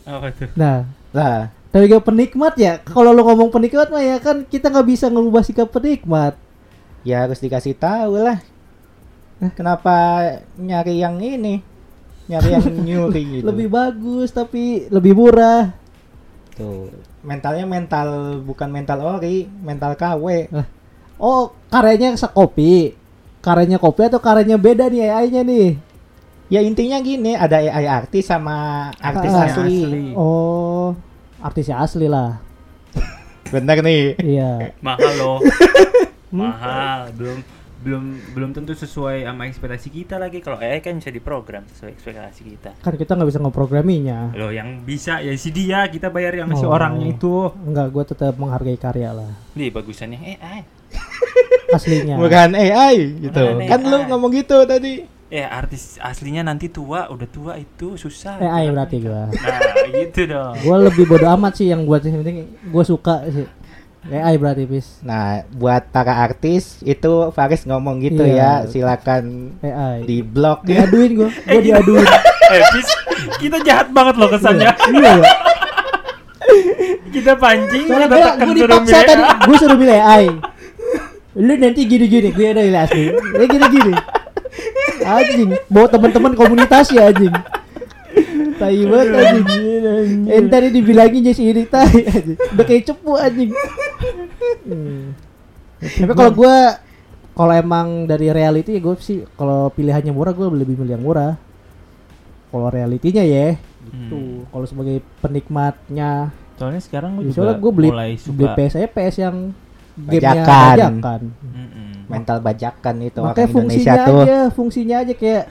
[0.10, 0.50] Apa tuh?
[0.58, 2.82] Nah, Lah, dari gue penikmat ya.
[2.82, 6.34] Kalau lu ngomong penikmat mah ya kan kita nggak bisa ngerubah sikap penikmat.
[7.06, 8.42] ya harus dikasih tahu lah.
[9.54, 9.94] Kenapa
[10.56, 11.60] nyari yang ini?
[12.32, 13.46] Nyari yang nyuri gitu.
[13.46, 15.83] Lebih bagus tapi lebih murah.
[16.54, 16.90] Tuh.
[17.22, 18.08] Mentalnya mental
[18.42, 20.50] bukan mental ori, mental KW.
[21.18, 22.94] Oh, karyanya sekopi.
[23.40, 25.70] Karyanya kopi atau karyanya beda nih AI-nya nih?
[26.48, 29.48] Ya intinya gini, ada AI artis sama artis Ah.
[29.50, 30.14] asli.
[30.14, 30.94] Oh,
[31.40, 32.38] artisnya asli lah.
[33.54, 34.16] Bener nih.
[34.18, 34.72] Iya.
[34.80, 35.38] Mahal loh.
[36.34, 37.12] Mahal.
[37.14, 37.40] Belum
[37.84, 40.40] belum belum tentu sesuai sama ekspektasi kita lagi.
[40.40, 42.72] Kalau AI kan bisa diprogram sesuai ekspektasi kita.
[42.80, 44.32] Kan kita nggak bisa ngeprograminya.
[44.34, 46.72] Loh yang bisa ya si dia kita bayar yang si Oh.
[46.72, 47.52] orangnya itu.
[47.62, 49.32] Enggak, gue tetap menghargai karya lah.
[49.54, 50.64] Nih bagusannya AI.
[51.76, 52.16] Aslinya.
[52.16, 53.44] Bukan AI gitu.
[53.54, 54.08] Bukan kan lu AI.
[54.08, 54.94] ngomong gitu tadi.
[55.28, 58.38] Eh artis aslinya nanti tua, udah tua itu susah.
[58.38, 59.34] AI berarti gua.
[59.34, 59.60] Nah,
[59.90, 60.54] gitu dong.
[60.62, 63.50] Gue lebih bodo amat sih yang buat yang penting gue suka sih.
[64.06, 65.00] AI berarti bis.
[65.00, 68.64] Nah, buat para artis itu Faris ngomong gitu Iya.
[68.64, 68.68] ya.
[68.68, 70.04] Silakan AI.
[70.04, 72.04] di blog Diaduin gue, gue diaduin.
[72.50, 72.90] eh, Fis,
[73.38, 74.76] kita jahat banget loh kesannya.
[74.92, 75.32] iya ya.
[77.10, 80.26] kita pancing, Soalnya kita gue tekan gue suruh dipaksa tadi, gue suruh milih AI.
[81.36, 83.04] Lu nanti gini-gini, gue ada milih asli.
[83.10, 83.94] Ya gini-gini.
[85.02, 87.32] Anjing, bawa teman-teman komunitas ya anjing.
[88.54, 90.28] Tai banget anjing.
[90.28, 92.38] Eh tadi dibilangin jadi ini tai anjing.
[92.54, 93.52] Udah kayak cepu anjing.
[94.64, 95.18] Hmm.
[95.80, 96.56] Tapi kalau gue
[97.34, 101.34] kalau emang dari reality ya gue sih kalau pilihannya murah gue lebih milih yang murah.
[102.48, 104.14] Kalau realitinya ya, gitu.
[104.14, 104.46] Hmm.
[104.46, 108.54] Kalau sebagai penikmatnya Soalnya sekarang Ya, gue juga soalnya gue beli mulai beli suka.
[108.54, 109.36] PS aja PS yang
[109.94, 110.76] gamenya Bajakan.
[110.78, 111.22] bajakan.
[111.42, 111.90] Mm-mm.
[112.06, 114.22] mental bajakan itu Makanya orang Indonesia fungsinya tuh.
[114.22, 115.44] aja, fungsinya aja kayak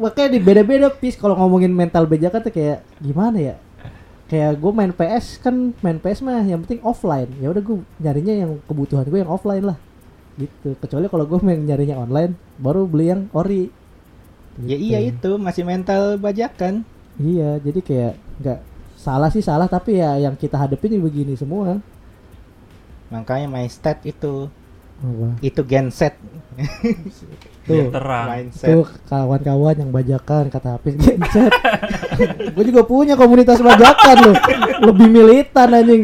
[0.00, 3.56] makanya di beda-beda pis kalau ngomongin mental bajakan tuh kayak gimana ya?
[4.30, 7.28] Kayak gue main PS kan main PS mah yang penting offline.
[7.36, 9.76] Ya udah gue nyarinya yang kebutuhan gue yang offline lah.
[10.40, 10.72] Gitu.
[10.80, 13.68] Kecuali kalau gue main nyarinya online baru beli yang ori.
[14.64, 14.92] Ya Gitu.
[14.92, 16.84] iya itu masih mental bajakan.
[17.20, 18.58] Iya, jadi kayak nggak
[18.96, 21.76] salah sih salah tapi ya yang kita hadepin ya begini semua.
[23.12, 24.48] Makanya my stat itu
[25.04, 25.36] Apa?
[25.44, 26.16] itu genset.
[27.62, 27.90] Biar Tuh.
[27.94, 28.26] terang.
[28.26, 28.68] Mindset.
[28.74, 31.52] Tuh kawan-kawan yang bajakan kata Hafiz genset.
[32.58, 34.36] gue juga punya komunitas bajakan loh.
[34.90, 36.02] Lebih militan anjing.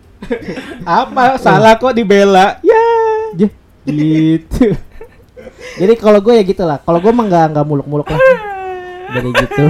[0.88, 2.56] Apa salah kok dibela?
[2.64, 2.84] Ya.
[3.36, 3.52] Jah,
[3.84, 4.72] gitu.
[5.76, 6.80] Jadi kalau gue ya gitu lah.
[6.80, 8.20] Kalau gue mah nggak nggak muluk-muluk lah.
[9.12, 9.64] Jadi gitu.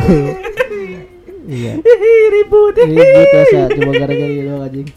[1.50, 1.82] iya.
[2.30, 2.78] Ribut.
[2.78, 4.88] Ribut ya cuma gara-gara gitu anjing.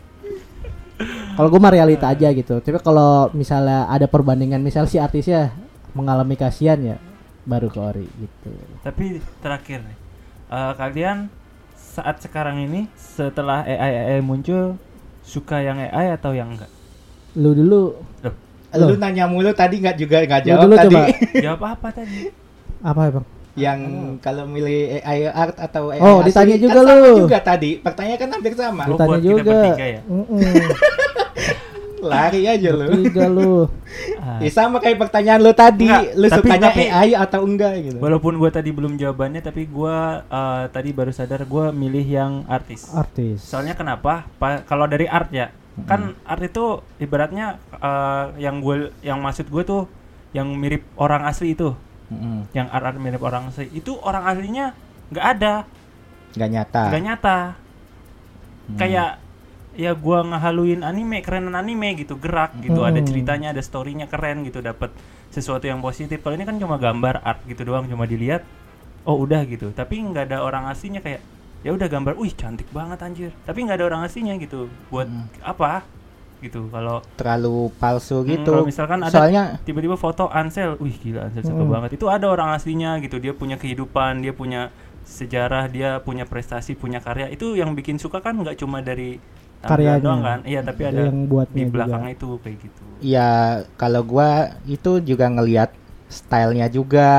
[1.36, 2.62] Kalau gue mah realita aja gitu.
[2.62, 5.65] Tapi kalau misalnya ada perbandingan misal si artisnya
[5.96, 6.98] mengalami kasihan ya
[7.44, 8.52] baru ke ori gitu.
[8.82, 9.06] Tapi
[9.40, 9.98] terakhir nih,
[10.50, 11.18] eh, kalian
[11.74, 13.80] saat sekarang ini setelah AI
[14.12, 14.76] AI muncul
[15.22, 16.70] suka yang AI atau yang enggak?
[17.34, 18.34] Lu dulu Loh,
[18.76, 18.98] Lu Loh.
[18.98, 20.88] nanya mulu tadi nggak juga nggak Lu jawab dulu tadi.
[20.92, 21.02] coba.
[21.46, 22.20] jawab apa tadi?
[22.82, 23.26] apa ya bang?
[23.56, 23.80] Yang
[24.20, 27.14] kalau milih AI art atau AI Oh, asli, ditanya kan juga sama lu.
[27.18, 27.72] juga tadi.
[27.80, 28.84] Pertanyaan kan hampir sama.
[28.84, 29.52] Oh, Ditanya buat kita juga.
[29.56, 30.02] bertiga ya?
[30.04, 30.40] Mm-mm.
[32.08, 32.86] Lari aja lu.
[33.02, 33.68] Tiga lu.
[34.18, 37.74] Ah, Ya sama kayak pertanyaan lu tadi, Enggak, lu tapi- sukanya tapi- AI atau enggak
[37.82, 37.98] gitu.
[37.98, 42.90] Walaupun gua tadi belum jawabannya, tapi gua eh, tadi baru sadar gua milih yang artis.
[42.90, 43.42] Artis.
[43.42, 44.28] Soalnya kenapa?
[44.36, 45.50] Pa- kalau dari art ya,
[45.84, 46.66] kan art itu
[46.98, 49.84] ibaratnya eh, yang gue yang maksud gue tuh
[50.32, 51.72] yang mirip orang asli itu,
[52.08, 52.48] Mm-mm.
[52.52, 54.76] yang art art mirip orang asli itu orang aslinya
[55.08, 55.54] nggak ada,
[56.32, 56.84] Nggak nyata.
[56.90, 57.38] nggak nyata.
[58.66, 58.76] Hmm.
[58.76, 59.10] Kayak
[59.76, 63.06] ya gua ngehaluin anime, kerenan anime gitu, gerak gitu, ada Hmm.
[63.06, 64.90] ceritanya, ada storynya keren gitu, dapat
[65.30, 66.20] sesuatu yang positif.
[66.20, 68.42] Kalau ini kan cuma gambar art gitu doang, cuma dilihat,
[69.04, 69.70] oh udah gitu.
[69.70, 71.20] Tapi nggak ada orang aslinya kayak
[71.62, 73.32] ya udah gambar, wih cantik banget anjir.
[73.44, 74.72] Tapi nggak ada orang aslinya gitu.
[74.90, 75.28] Buat Hmm.
[75.42, 75.84] apa?
[76.36, 76.70] gitu.
[76.70, 78.52] Kalau terlalu palsu Hmm, gitu.
[78.54, 81.74] kalau misalkan ada- Soalnya tiba-tiba foto Ansel, wih gila Ansel cakep Hmm.
[81.74, 81.90] banget.
[81.98, 83.18] Itu ada orang aslinya gitu.
[83.18, 84.70] Dia punya kehidupan, dia punya
[85.02, 87.30] sejarah, dia punya prestasi, punya karya.
[87.30, 89.18] Itu yang bikin suka kan nggak cuma dari
[89.68, 90.02] Karyanya.
[90.02, 90.40] doang kan.
[90.44, 91.74] Iya, tapi ada yang buatnya di juga.
[91.74, 92.84] belakangnya itu kayak gitu.
[93.04, 93.30] ya
[93.76, 94.30] kalau gua
[94.66, 95.70] itu juga ngelihat
[96.08, 97.10] stylenya juga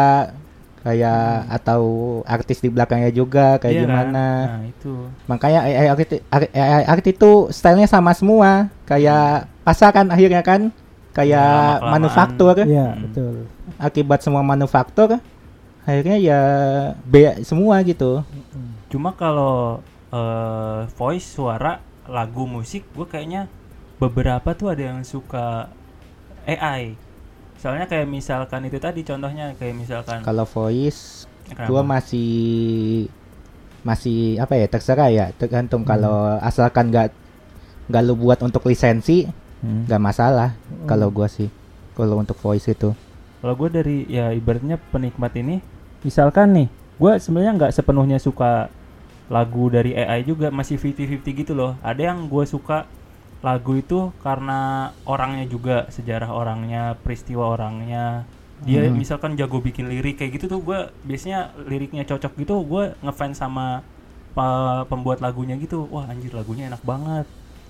[0.81, 1.83] kayak atau
[2.23, 3.89] artis di belakangnya juga kayak Iya kan?
[3.91, 4.27] gimana.
[4.47, 4.93] Nah, itu.
[5.27, 8.71] Makanya AI art, art- AI art itu stylenya sama semua.
[8.87, 10.71] Kayak pasaran akhirnya kan
[11.11, 12.55] kayak Ya, manufaktur.
[12.63, 13.03] Iya, Hmm.
[13.03, 13.35] betul.
[13.77, 15.19] Akibat semua manufaktur
[15.83, 16.41] akhirnya ya
[17.03, 18.23] B semua gitu.
[18.87, 23.51] Cuma kalau eh, voice suara lagu musik gue kayaknya
[23.97, 25.71] beberapa tuh ada yang suka
[26.47, 26.95] AI.
[27.57, 31.67] Soalnya kayak misalkan itu tadi contohnya kayak misalkan Kalau voice Kenapa?
[31.73, 32.31] gua masih
[33.81, 37.15] masih apa ya terserah ya tergantung kalau asalkan nggak
[37.87, 39.27] nggak lu buat untuk lisensi
[39.57, 39.89] Hmm.
[39.89, 40.53] nggak masalah
[40.85, 41.49] kalau gua sih
[41.97, 42.93] kalau untuk voice itu
[43.41, 45.65] kalau gue dari ya ibaratnya penikmat ini
[46.05, 46.69] Misalkan nih,
[47.01, 48.71] gue sebenarnya nggak sepenuhnya suka
[49.27, 51.75] lagu dari AI juga, masih 50-50 gitu loh.
[51.83, 52.87] Ada yang gue suka
[53.43, 58.27] lagu itu karena orangnya juga, sejarah orangnya, peristiwa orangnya.
[58.65, 58.97] Dia Hmm.
[58.97, 63.85] misalkan jago bikin lirik kayak gitu tuh gue biasanya liriknya cocok gitu, gue ngefans sama
[64.89, 65.85] pembuat lagunya gitu.
[65.93, 67.27] Wah anjir lagunya enak banget.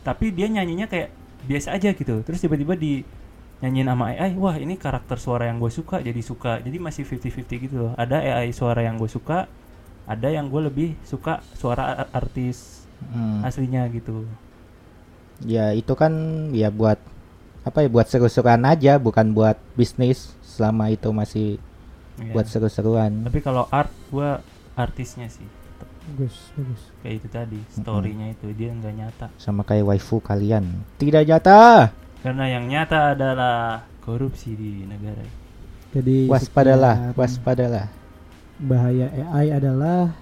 [0.07, 1.11] Tapi dia nyanyinya kayak
[1.47, 2.23] biasa aja gitu.
[2.23, 3.03] Terus tiba-tiba di
[3.63, 6.63] nyanyiin sama AI, wah ini karakter suara yang gue suka jadi suka.
[6.63, 7.93] Jadi masih 50-50 gitu loh.
[7.99, 9.51] Ada AI suara yang gue suka,
[10.07, 13.45] ada yang gue lebih suka suara artis Hmm.
[13.45, 14.25] aslinya gitu.
[15.43, 16.09] ya itu kan
[16.51, 16.97] ya buat
[17.61, 21.61] apa ya buat seru-seruan aja bukan buat bisnis selama itu masih
[22.17, 22.33] Iya.
[22.33, 24.41] buat seru-seruan Tapi kalau art gue
[24.75, 25.45] artisnya sih
[26.09, 26.83] Bagus, bagus.
[27.03, 29.27] kayak itu tadi storynya itu dia nggak nyata.
[29.37, 30.65] sama kayak waifu kalian
[30.97, 31.93] tidak jatah
[32.25, 35.21] Karena yang nyata adalah korupsi di negara.
[35.93, 37.93] Jadi waspadalah waspadalah
[38.59, 40.13] bahaya AI adalah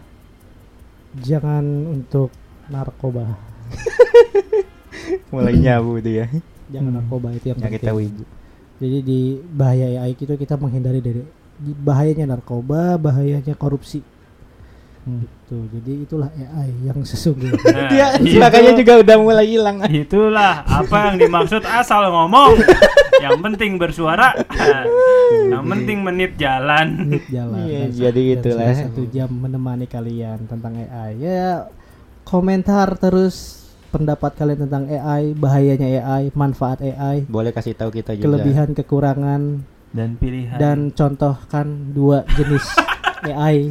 [1.16, 1.62] jangan
[1.92, 2.30] untuk
[2.66, 3.38] narkoba.
[5.30, 6.26] mulai nyabu tuh ya
[6.66, 6.96] Jangan Hmm.
[6.96, 7.86] narkoba itu yang nyari penting.
[7.86, 8.24] tahu ibu
[8.74, 11.22] Jadi di bahaya AI itu kita menghindari dari
[11.78, 14.02] bahayanya narkoba, bahayanya korupsi.
[15.04, 15.22] Hmm.
[15.22, 15.58] Gitu.
[15.70, 17.54] Jadi itulah AI yang sesungguhnya.
[17.60, 22.58] Nah, dia itu- makanya juga udah mulai hilang Itulah apa yang dimaksud asal ngomong.
[23.24, 24.36] yang penting bersuara.
[25.50, 26.86] yang penting menit jalan.
[27.08, 27.64] Menit jalan.
[27.64, 28.64] Iya, Dan jadi sa- dan itulah.
[28.66, 31.10] sudah satu jam menemani kalian tentang AI.
[31.18, 31.68] Ya
[32.22, 38.26] komentar terus pendapat kalian tentang AI, bahayanya AI, manfaat AI, boleh kasih tahu kita juga
[38.26, 40.58] kelebihan kekurangan Dan pilihan.
[40.58, 42.66] dan contohkan dua jenis
[43.24, 43.70] AI.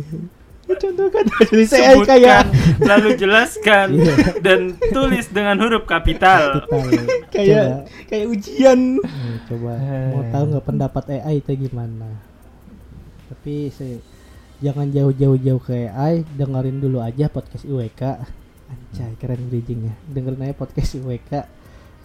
[0.63, 4.13] Contohkan jadi saya kayak Sebutkan, lalu jelaskan Iya.
[4.39, 4.59] dan
[4.89, 6.63] tulis dengan huruf kapital.
[7.29, 9.73] Kayak kayak ujian eh, coba
[10.09, 12.09] mau tahu nggak pendapat AI itu gimana?
[13.27, 13.97] Tapi saya
[14.59, 18.01] jangan jauh-jauh jauh ke AI, dengerin dulu aja podcast IWK.
[18.71, 19.93] Anjay, keren bridgingnya.
[20.07, 21.31] Dengerin aja podcast IWK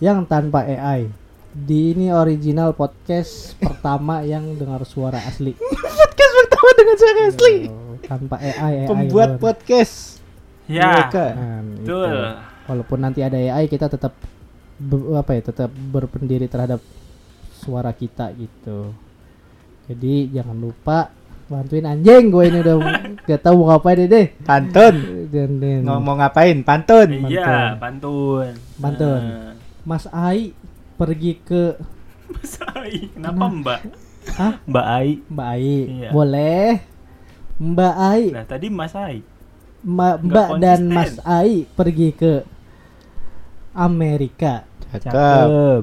[0.00, 1.06] yang tanpa AI.
[1.48, 5.56] Di ini original podcast pertama yang dengar suara asli.
[6.00, 9.42] podcast pertama dengan suara asli Oh, tanpa AI, AI pembuat doang.
[9.42, 9.94] podcast
[10.68, 11.26] Ya, Mereka.
[11.32, 11.80] Nah, itu.
[11.80, 12.18] betul.
[12.68, 14.12] Walaupun nanti ada AI kita tetap
[15.16, 16.78] apa ya tetap berpendiri terhadap
[17.56, 18.92] suara kita gitu.
[19.88, 21.08] Jadi jangan lupa
[21.48, 22.76] bantuin anjing gue ini udah
[23.28, 24.26] gak tahu mau ngapain deh deh.
[24.44, 24.94] pantun
[25.32, 28.52] Dan, dan ngomong ngapain pantun Iya, pantun.
[28.76, 29.22] Pantun.
[29.24, 29.56] Nah,
[29.88, 30.52] Mas Ai
[31.00, 31.80] pergi ke
[32.28, 33.80] Mas Ai, kenapa Mbak?
[34.36, 34.54] Hah?
[34.68, 35.08] Mbak Ai.
[35.32, 35.76] Mbak Ai.
[35.88, 36.10] Iya.
[36.12, 36.68] Boleh.
[37.58, 39.22] Mbak Ai, Nah, tadi Mas Ai.
[39.80, 40.80] Ma- nggak Mbak dan.
[40.86, 42.42] Mas Ai pergi ke
[43.72, 44.66] Amerika.
[44.88, 45.82] cakep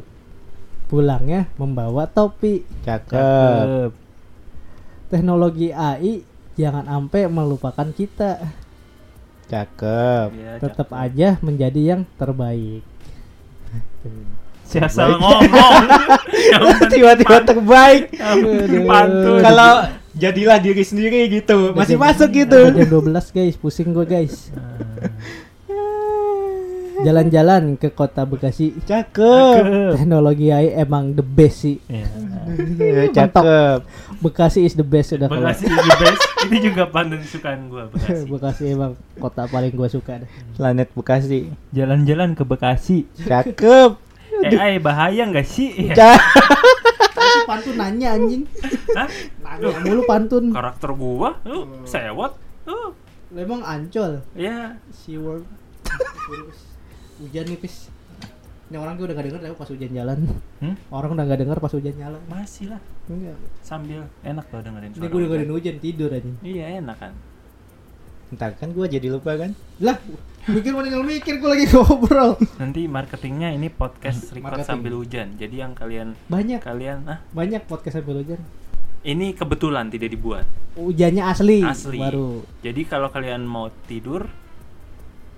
[0.86, 2.64] Pulangnya membawa topi.
[2.82, 3.92] cakep Cakep.
[5.08, 6.24] Teknologi AI
[6.56, 8.40] jangan sampai melupakan kita.
[9.46, 11.04] cakep Ya, Tetap cakep.
[11.06, 12.82] aja menjadi yang terbaik.
[14.64, 15.82] Si asal ngomong.
[16.92, 18.10] Tiba-tiba terbaik
[19.40, 19.72] kalau
[20.16, 24.50] jadilah diri sendiri gitu masih jam- masuk gitu Jam 12 guys, pusing gue guys.
[26.96, 28.72] Jalan-jalan ke kota Bekasi.
[28.82, 29.62] cakep
[29.94, 31.78] Teknologi AI emang the best sih.
[31.86, 33.84] Iya, cakep
[34.18, 35.44] Bekasi is the best udah kalau.
[35.44, 36.22] Bekasi is the best.
[36.46, 38.24] Ini juga pantun kesukaan gua Bekasi.
[38.32, 40.30] Bekasi emang kota paling gue suka deh.
[40.56, 43.04] planet Bekasi Jalan-jalan ke Bekasi.
[43.20, 44.00] cakep
[44.48, 45.92] AI bahaya nggak sih?
[45.92, 46.16] Ya.
[47.46, 48.44] Pantun nanya anjing.
[48.92, 49.08] Hah?
[49.40, 50.52] Nanya mulu pantun.
[50.52, 52.36] Karakter gua, lu sewot.
[52.64, 52.92] Uh,
[53.30, 54.22] Lu Emang ancol.
[54.34, 54.78] ya.
[54.94, 55.44] SeaWorld.
[57.18, 57.90] Hujan nih pis.
[58.66, 60.18] Ini orang tuh udah gak denger tapi pas hujan jalan.
[60.58, 60.76] Hmm?
[60.90, 62.22] Orang udah gak denger pas hujan jalan.
[62.26, 62.82] Masih lah.
[63.06, 63.38] Enggak.
[63.62, 65.30] Sambil enak tuh dengerin Ini suara gue hujan.
[65.30, 66.32] dengerin hujan tidur aja.
[66.42, 67.14] Iya enak kan.
[68.36, 69.56] Ntar kan gue jadi lupa kan.
[69.78, 69.96] Lah,
[70.46, 72.36] mikir mau tinggal mikir gue lagi ngobrol.
[72.56, 74.68] Nanti marketingnya ini podcast record Marketing.
[74.68, 75.28] sambil hujan.
[75.34, 78.40] Jadi yang kalian Banyak, kalian ah banyak podcast sambil hujan.
[79.04, 80.46] ini kebetulan tidak dibuat.
[80.76, 81.96] Hujannya asli, Asli.
[81.96, 82.44] baru.
[82.60, 84.26] Jadi kalau kalian mau tidur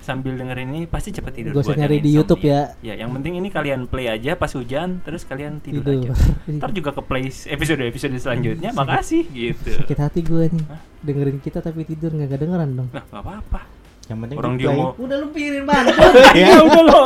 [0.07, 1.51] sambil dengerin ini pasti cepet tidur.
[1.51, 2.15] Gak usah nyari di insomnia.
[2.15, 2.61] YouTube ya.
[2.79, 6.15] Ya, yang penting ini kalian play aja pas hujan, terus kalian tidur, Tidur.
[6.15, 6.31] aja.
[6.55, 8.71] Ntar juga ke play episode episode selanjutnya.
[8.71, 9.75] Makasih gitu.
[9.83, 10.63] Sakit hati gue nih.
[10.65, 10.79] Hah?
[10.97, 12.87] Dengerin kita tapi tidur nggak kedengeran dong.
[12.89, 13.61] Nah, gak apa-apa.
[14.07, 15.93] Yang penting Orang di dia mau Udah lu pikirin banget.
[16.39, 17.03] ya udah loh.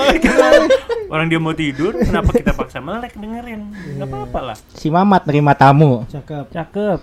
[1.10, 3.74] Orang dia mau tidur, kenapa kita paksa melek dengerin?
[3.98, 4.58] Gak apa-apa lah.
[4.72, 6.06] Si Mamat nerima tamu.
[6.08, 6.54] Cakep.
[6.54, 7.00] Cakep.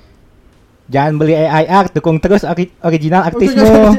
[0.89, 3.99] Jangan beli AI art, dukung terus ori- original artismu.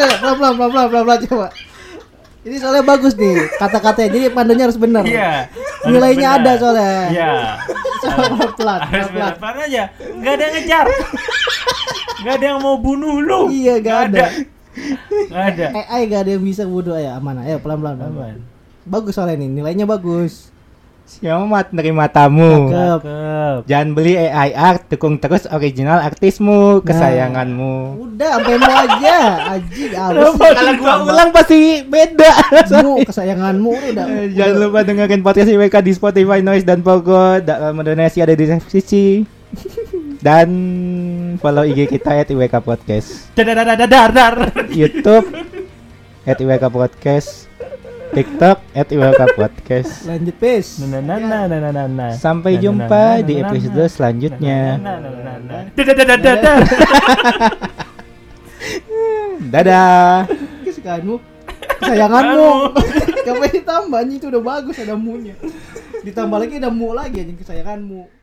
[0.00, 1.48] Pelan pelan pelan pelan pelan pelan coba.
[2.40, 4.08] Ini soalnya bagus nih kata-katanya.
[4.16, 5.04] Jadi panduannya harus benar.
[5.04, 5.30] Iya.
[5.84, 6.60] Nilainya harus ada benar.
[6.62, 6.94] soalnya.
[7.12, 7.32] Iya.
[8.00, 9.32] Pelan pelan Harus pelan.
[9.36, 9.82] benar aja.
[9.98, 10.86] Gak ada yang ngejar.
[12.20, 13.40] Gak ada yang mau bunuh lu.
[13.52, 14.24] Iya, gak ada.
[15.28, 15.66] Gak ada.
[15.84, 18.36] AI gak ada yang bisa bodoh ya aman ayo pelan pelan pelan.
[18.88, 20.48] Bagus soalnya nih nilainya bagus.
[21.10, 22.70] Si Mamat nerima tamu.
[22.70, 23.02] Cakep.
[23.02, 23.58] Cakep.
[23.66, 27.98] Jangan beli AI art, dukung terus original artismu, kesayanganmu.
[27.98, 29.18] Udah sampai mau aja.
[29.58, 29.90] Aji.
[29.98, 30.38] Kalau
[30.78, 32.30] gua ulang pasti beda.
[32.78, 34.06] Mu kesayanganmu udah.
[34.06, 37.42] Eh, Jangan lupa dengerin podcast IWK di Spotify, Noise, dan Pogo.
[37.42, 39.26] Dalam donasi ada di deskripsi.
[40.22, 40.48] Dan
[41.42, 43.34] follow IG kita at IWK Podcast.
[43.34, 44.34] Dadar dadar dadar.
[44.70, 45.26] YouTube
[46.22, 47.49] at IWK Podcast.
[48.10, 50.04] TikTok at IWK Podcast.
[50.06, 50.82] Lanjut pes.
[50.82, 52.12] Nah, nah, nah, nah, nah, nah, nah.
[52.14, 54.78] Sampai jumpa di episode selanjutnya.
[59.50, 60.28] Dadah.
[60.80, 61.16] kesukaanmu
[61.82, 62.50] kesayanganmu
[63.26, 65.36] ngapain ditambah itu udah bagus ada munya
[66.00, 68.19] ditambah lagi ada mu lagi anjing kesayanganmu